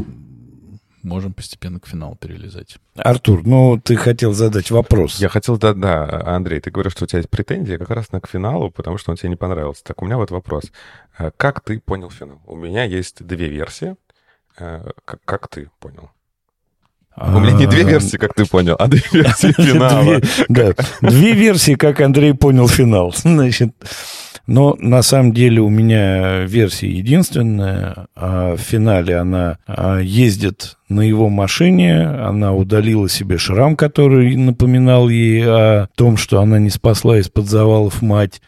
[1.03, 2.79] можем постепенно к финалу перелезать.
[2.97, 5.21] Артур, ну ты хотел задать вопрос.
[5.21, 8.21] Я хотел, да, да, Андрей, ты говоришь, что у тебя есть претензии как раз на
[8.21, 9.85] к финалу, потому что он тебе не понравился.
[9.85, 10.65] Так, у меня вот вопрос.
[11.19, 12.41] Э, Как ты понял финал?
[12.47, 13.97] У меня есть две версии.
[14.59, 16.11] Э, Как, как ты понял?
[17.17, 20.21] У меня не две А, версии, как ты понял, а две версии финала.
[20.21, 23.13] Две, да, две версии, как Андрей понял финал.
[23.17, 23.73] Значит,
[24.47, 28.07] но на самом деле у меня версия единственная.
[28.15, 35.09] А в финале она а, ездит на его машине, она удалила себе шрам, который напоминал
[35.09, 38.41] ей о том, что она не спасла из-под завалов мать.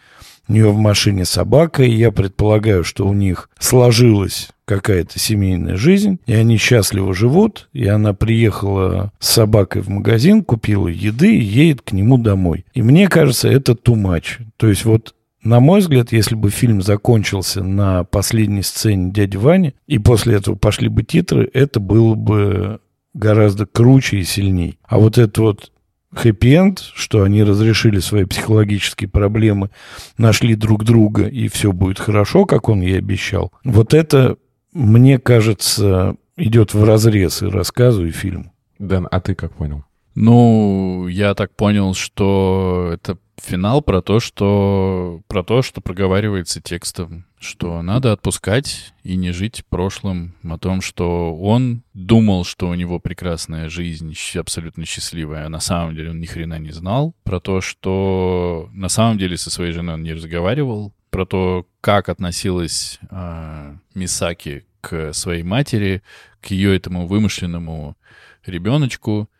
[0.48, 6.18] У нее в машине собака, и я предполагаю, что у них сложилась какая-то семейная жизнь,
[6.26, 11.82] и они счастливо живут, и она приехала с собакой в магазин, купила еды и едет
[11.82, 12.66] к нему домой.
[12.74, 14.44] И мне кажется, это too much.
[14.56, 19.74] То есть вот на мой взгляд, если бы фильм закончился на последней сцене дяди Вани,
[19.86, 22.80] и после этого пошли бы титры, это было бы
[23.14, 24.78] гораздо круче и сильней.
[24.84, 25.72] А вот это вот
[26.14, 29.70] хэппи-энд, что они разрешили свои психологические проблемы,
[30.16, 33.52] нашли друг друга, и все будет хорошо, как он и обещал.
[33.64, 34.36] Вот это,
[34.72, 38.52] мне кажется, идет в разрез и рассказу, и фильму.
[38.78, 39.84] Дэн, а ты как понял?
[40.14, 47.26] Ну, я так понял, что это финал про то, что про то, что проговаривается текстом,
[47.38, 52.98] что надо отпускать и не жить прошлым, о том, что он думал, что у него
[52.98, 57.60] прекрасная жизнь, абсолютно счастливая, а на самом деле он ни хрена не знал, про то,
[57.60, 63.76] что на самом деле со своей женой он не разговаривал, про то, как относилась а,
[63.94, 66.02] Мисаки к своей матери,
[66.40, 67.96] к ее этому вымышленному
[68.44, 69.37] ребеночку, э,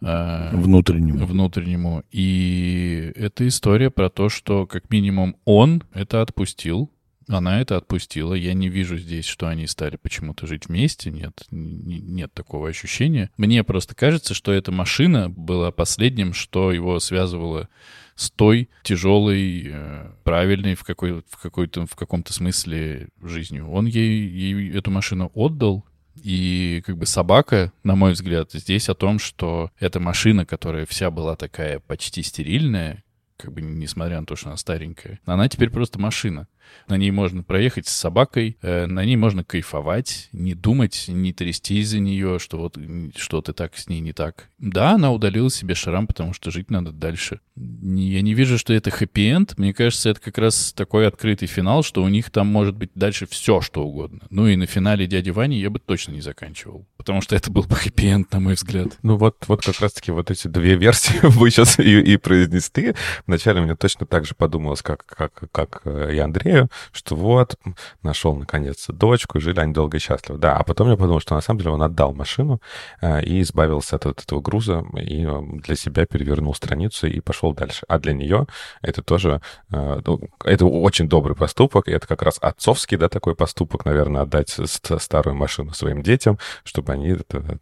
[0.00, 1.26] Внутреннему.
[1.26, 2.02] внутреннему.
[2.10, 6.90] И это история про то, что как минимум он это отпустил,
[7.28, 8.34] она это отпустила.
[8.34, 11.10] Я не вижу здесь, что они стали почему-то жить вместе.
[11.10, 13.30] Нет, нет такого ощущения.
[13.36, 17.68] Мне просто кажется, что эта машина была последним, что его связывало
[18.16, 23.70] с той тяжелой, э, правильной в, какой, в, какой-то, в каком-то смысле жизнью.
[23.70, 25.86] Он ей, ей эту машину отдал,
[26.22, 31.10] и как бы собака, на мой взгляд, здесь о том, что эта машина, которая вся
[31.10, 33.02] была такая почти стерильная,
[33.40, 36.46] как бы несмотря на то, что она старенькая, она теперь просто машина.
[36.88, 41.78] На ней можно проехать с собакой, э, на ней можно кайфовать, не думать, не трясти
[41.80, 42.78] из-за нее, что вот
[43.16, 44.48] что-то так с ней не так.
[44.58, 47.40] Да, она удалила себе шрам, потому что жить надо дальше.
[47.56, 49.58] Я не вижу, что это хэппи-энд.
[49.58, 53.26] Мне кажется, это как раз такой открытый финал, что у них там может быть дальше
[53.26, 54.20] все, что угодно.
[54.30, 56.86] Ну и на финале «Дяди Вани» я бы точно не заканчивал.
[56.96, 58.98] Потому что это был бы хэппи-энд, на мой взгляд.
[59.02, 62.94] Ну вот, вот как раз-таки вот эти две версии вы сейчас и, и произнесли.
[63.30, 67.54] Вначале мне точно так же подумалось, как, как, как э, и Андрею, что вот,
[68.02, 70.36] нашел наконец дочку, и жили они долго и счастливо.
[70.36, 72.60] Да, а потом я подумал, что на самом деле он отдал машину
[73.00, 77.54] э, и избавился от, вот этого груза, и э, для себя перевернул страницу и пошел
[77.54, 77.84] дальше.
[77.86, 78.48] А для нее
[78.82, 83.84] это тоже, ну, это очень добрый поступок, и это как раз отцовский, да, такой поступок,
[83.84, 87.16] наверное, отдать старую машину своим детям, чтобы они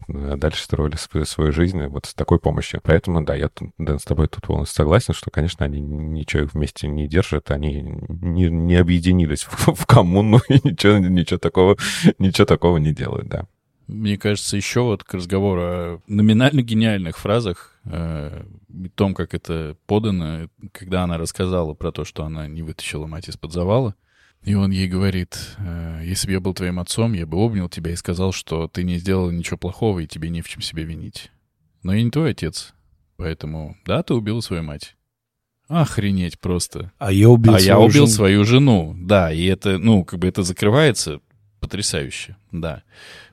[0.08, 2.80] дальше строили свою, жизнь вот с такой помощью.
[2.82, 6.88] Поэтому, да, я Дэн, с тобой тут полностью согласен, что, конечно, они ничего их вместе
[6.88, 11.76] не держат, они не, не объединились в, в коммуну и ничего, ничего, такого,
[12.18, 13.46] ничего такого не делают, да.
[13.88, 19.78] Мне кажется, еще вот к разговору о номинально гениальных фразах, э, и том, как это
[19.86, 23.94] подано, когда она рассказала про то, что она не вытащила мать из-под завала,
[24.42, 27.92] и он ей говорит, э, если бы я был твоим отцом, я бы обнял тебя
[27.92, 31.30] и сказал, что ты не сделал ничего плохого, и тебе не в чем себя винить.
[31.82, 32.74] Но я не твой отец,
[33.16, 34.97] поэтому, да, ты убил свою мать.
[35.68, 36.92] Охренеть просто.
[36.98, 38.06] А я убил а я свою убил жену.
[38.06, 41.20] свою жену, да, и это, ну, как бы это закрывается
[41.60, 42.82] потрясающе, да.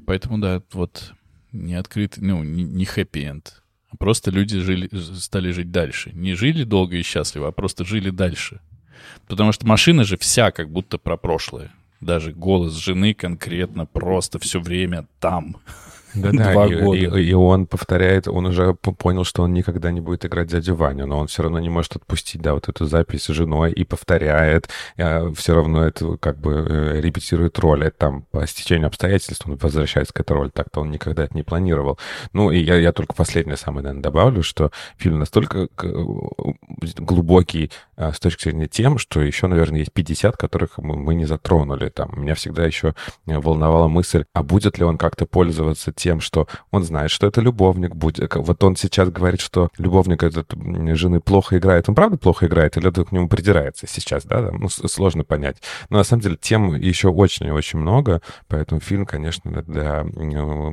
[0.05, 1.13] Поэтому, да, вот
[1.53, 3.63] не открытый, ну, не, не хэппи-энд.
[3.89, 6.11] А Просто люди жили, стали жить дальше.
[6.13, 8.59] Не жили долго и счастливо, а просто жили дальше.
[9.27, 11.71] Потому что машина же вся как будто про прошлое.
[12.01, 15.57] Даже голос жены конкретно просто все время там.
[16.15, 16.97] Да-да, Два и, года.
[16.97, 21.05] И, и он повторяет, он уже понял, что он никогда не будет играть дядю Ваню,
[21.05, 24.69] но он все равно не может отпустить, да, вот эту запись с женой и повторяет,
[24.95, 30.13] все равно это как бы э, репетирует роль, это там по стечению обстоятельств он возвращается
[30.13, 31.99] к этой роли, так-то он никогда это не планировал.
[32.33, 35.87] Ну, и я, я только последнее самое, наверное, добавлю, что фильм настолько к-
[36.97, 41.89] глубокий а, с точки зрения тем, что еще, наверное, есть 50, которых мы, не затронули.
[41.89, 42.93] Там меня всегда еще
[43.25, 47.41] э, волновала мысль, а будет ли он как-то пользоваться тем, что он знает, что это
[47.41, 48.35] любовник будет.
[48.35, 50.53] Вот он сейчас говорит, что любовник этот
[50.97, 51.87] жены плохо играет.
[51.89, 54.51] Он правда плохо играет или это к нему придирается сейчас, да?
[54.51, 55.57] Ну, сложно понять.
[55.89, 60.05] Но на самом деле тем еще очень и очень много, поэтому фильм, конечно, для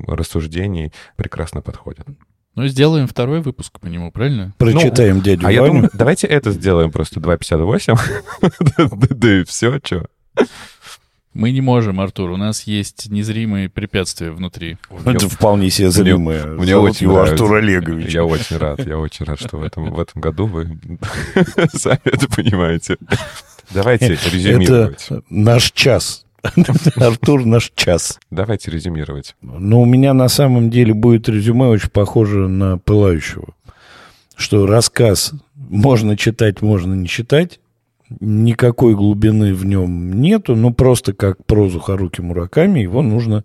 [0.06, 2.06] рассуждений прекрасно подходит.
[2.54, 4.52] Ну, сделаем второй выпуск по нему, правильно?
[4.58, 5.74] Прочитаем дядю А я Ваню.
[5.74, 7.98] думаю, давайте это сделаем просто 2.58.
[8.76, 10.06] Да да и все, что.
[11.32, 12.30] Мы не можем, Артур.
[12.30, 14.76] У нас есть незримые препятствия внутри.
[15.06, 16.44] Это вполне себе зримое.
[16.44, 17.22] Мне очень его.
[17.22, 18.12] Артур Олегович.
[18.12, 20.64] Я очень рад, я очень рад, что в этом, в этом году вы
[21.72, 22.98] сами это понимаете.
[23.70, 25.06] Давайте резюмировать.
[25.08, 26.26] Это наш час.
[26.96, 28.18] Артур наш час.
[28.30, 29.36] Давайте резюмировать.
[29.42, 33.54] Но у меня на самом деле будет резюме очень похоже на «Пылающего».
[34.34, 37.60] Что рассказ можно читать, можно не читать.
[38.20, 40.56] Никакой глубины в нем нету.
[40.56, 43.44] Ну, просто как прозу Харуки Мураками, его нужно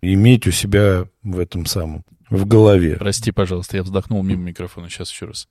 [0.00, 2.96] иметь у себя в этом самом, в голове.
[2.96, 4.88] Прости, пожалуйста, я вздохнул мимо микрофона.
[4.88, 5.48] Сейчас еще раз.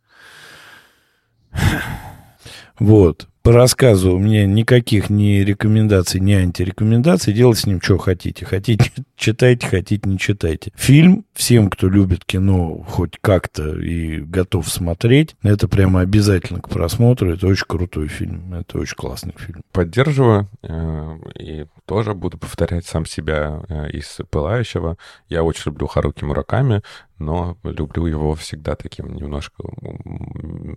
[2.80, 3.28] Вот.
[3.44, 7.34] По рассказу меня никаких ни рекомендаций, ни антирекомендаций.
[7.34, 8.46] Делайте с ним что хотите.
[8.46, 10.72] Хотите читайте, хотите не читайте.
[10.76, 17.34] Фильм всем, кто любит кино хоть как-то и готов смотреть, это прямо обязательно к просмотру.
[17.34, 18.54] Это очень крутой фильм.
[18.54, 19.62] Это очень классный фильм.
[19.72, 24.98] Поддерживаю э, и тоже буду повторять сам себя э, из «Пылающего».
[25.30, 26.84] Я очень люблю Харуки Мураками,
[27.22, 29.64] но люблю его всегда таким немножко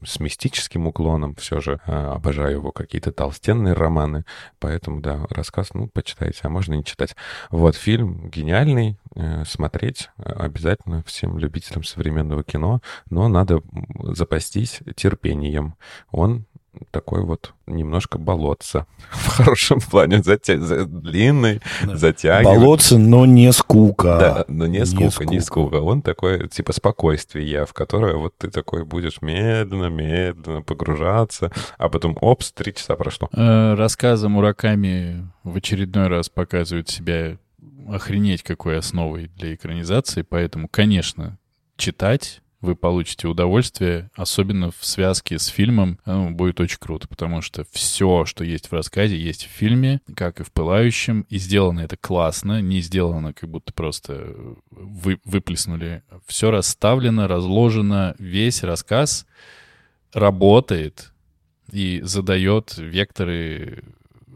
[0.05, 1.34] с мистическим уклоном.
[1.36, 4.24] Все же э, обожаю его какие-то толстенные романы.
[4.59, 7.16] Поэтому, да, рассказ, ну, почитайте, а можно не читать.
[7.51, 12.80] Вот, фильм гениальный, э, смотреть обязательно всем любителям современного кино,
[13.11, 13.62] но надо
[14.03, 15.74] запастись терпением.
[16.11, 16.47] Он
[16.91, 18.87] такой вот немножко болотца.
[19.11, 20.22] В хорошем плане.
[20.22, 20.59] Затя...
[20.59, 21.97] за- Длинный, Да.
[21.97, 22.59] затягивает.
[22.61, 24.18] Болотце, но не скука.
[24.18, 25.41] Да, но не Не скука, не скука.
[25.41, 25.77] скука.
[25.83, 32.53] Он такой, типа, спокойствие, в которое вот ты такой будешь медленно-медленно погружаться, а потом, опс,
[32.53, 33.29] три часа прошло.
[33.33, 37.39] Э, Рассказы Мураками в очередной раз показывают себя
[37.89, 41.39] охренеть какой основой для экранизации, поэтому, конечно,
[41.77, 47.65] читать вы получите удовольствие, особенно в связке с фильмом, ну, будет очень круто, потому что
[47.71, 51.97] все, что есть в рассказе, есть в фильме, как и в «Пылающем», и сделано это
[51.97, 54.35] классно, не сделано как будто просто
[54.71, 56.03] вы, выплеснули.
[56.27, 59.27] Все расставлено, разложено, весь рассказ
[60.12, 61.12] работает
[61.71, 63.85] и задает векторы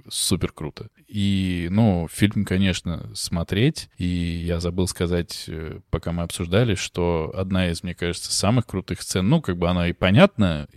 [0.08, 0.88] супер круто.
[1.08, 3.88] И, ну, фильм, конечно, смотреть.
[3.96, 9.00] И я забыл сказать, э, пока мы обсуждали, что одна из, мне кажется, самых крутых
[9.00, 10.68] сцен, ну, как бы она и понятна,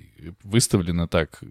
[0.44, 1.42] выставлена так,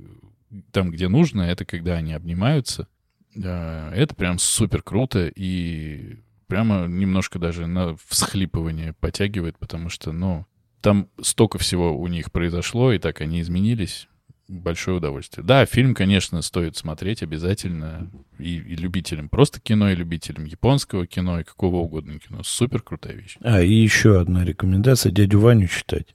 [0.73, 2.89] там, где нужно, это когда они обнимаются.
[3.35, 10.47] Это прям супер круто и прямо немножко даже на всхлипывание потягивает, потому что, ну,
[10.81, 14.09] там столько всего у них произошло, и так они изменились.
[14.51, 15.47] Большое удовольствие.
[15.47, 21.39] Да, фильм, конечно, стоит смотреть обязательно и, и любителям просто кино, и любителям японского кино,
[21.39, 22.43] и какого угодно кино.
[22.43, 23.37] Супер крутая вещь.
[23.43, 25.13] А, и еще одна рекомендация.
[25.13, 26.09] Дядю Ваню читать.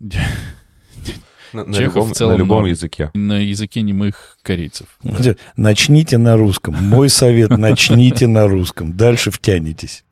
[1.54, 2.72] На, на Чехов любом, в целом на любом норм.
[2.72, 3.10] языке.
[3.14, 4.88] На языке немых корейцев.
[5.56, 6.76] Начните на русском.
[6.76, 8.98] Мой совет, начните на русском.
[8.98, 10.04] Дальше втянетесь.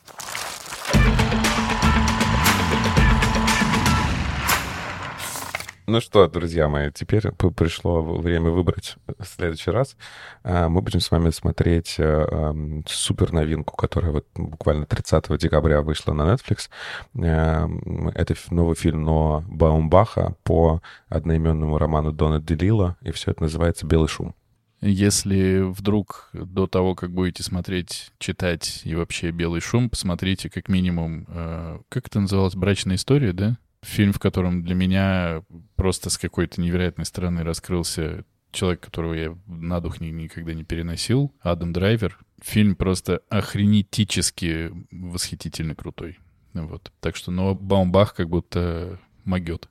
[5.86, 9.98] Ну что, друзья мои, теперь пришло время выбрать в следующий раз.
[10.42, 16.14] А, Мы будем с вами смотреть э, супер новинку, которая вот буквально 30 декабря вышла
[16.14, 16.70] на Netflix.
[17.16, 23.86] Эм, Это новый фильм Ноа Баумбаха по одноименному роману Дона Делила, и все это называется
[23.86, 24.34] «Белый шум».
[24.80, 31.26] Если вдруг до того, как будете смотреть, читать и вообще «Белый шум», посмотрите как минимум,
[31.28, 33.58] э, как это называлось, «Брачная история», да?
[33.84, 35.44] Фильм, в котором для меня
[35.76, 41.34] просто с какой-то невероятной стороны раскрылся человек, которого я на дух ни- никогда не переносил,
[41.42, 42.18] Адам Драйвер.
[42.42, 46.20] Фильм просто охренетически восхитительно крутой.
[46.54, 46.92] Вот.
[47.00, 49.70] Так что, но Баумбах как будто могет.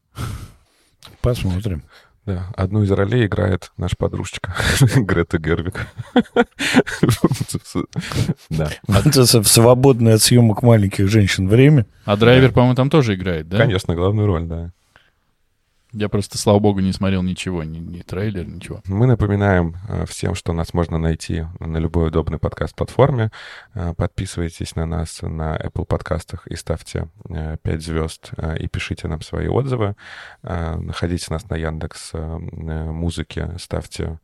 [1.21, 1.83] Посмотрим.
[2.25, 4.55] Да, одну из ролей играет наша подружечка
[4.97, 5.89] Грета Гервик.
[8.49, 11.87] Да, Это в свободное от съемок маленьких женщин время.
[12.05, 13.59] А Драйвер, по-моему, там тоже играет, да?
[13.59, 14.71] конечно, главную роль, да.
[15.93, 18.81] Я просто, слава богу, не смотрел ничего, ни, ни трейлер, ничего.
[18.87, 23.31] Мы напоминаем э, всем, что нас можно найти на любой удобной подкаст-платформе.
[23.75, 29.21] Э, Подписывайтесь на нас на Apple подкастах и ставьте 5 звезд э, и пишите нам
[29.21, 29.95] свои отзывы.
[30.43, 34.19] Находите нас на Яндекс музыке, ставьте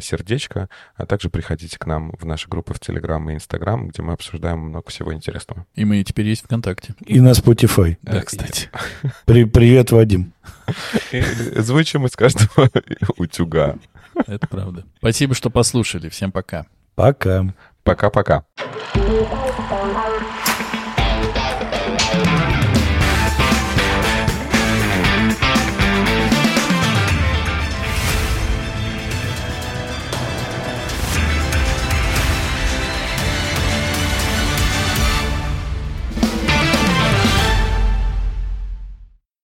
[0.00, 4.14] сердечко, а также приходите к нам в наши группы в Телеграм и Инстаграм, где мы
[4.14, 5.64] обсуждаем много всего интересного.
[5.74, 6.94] И мы теперь есть ВКонтакте.
[7.06, 7.96] И на Spotify.
[8.02, 8.68] Да, кстати.
[9.26, 10.32] При- привет, Вадим.
[11.56, 12.70] Звучим из каждого
[13.16, 13.76] утюга.
[14.26, 14.84] Это правда.
[14.98, 16.08] Спасибо, что послушали.
[16.08, 16.66] Всем пока.
[16.94, 17.52] Пока.
[17.82, 19.53] Пока-пока.「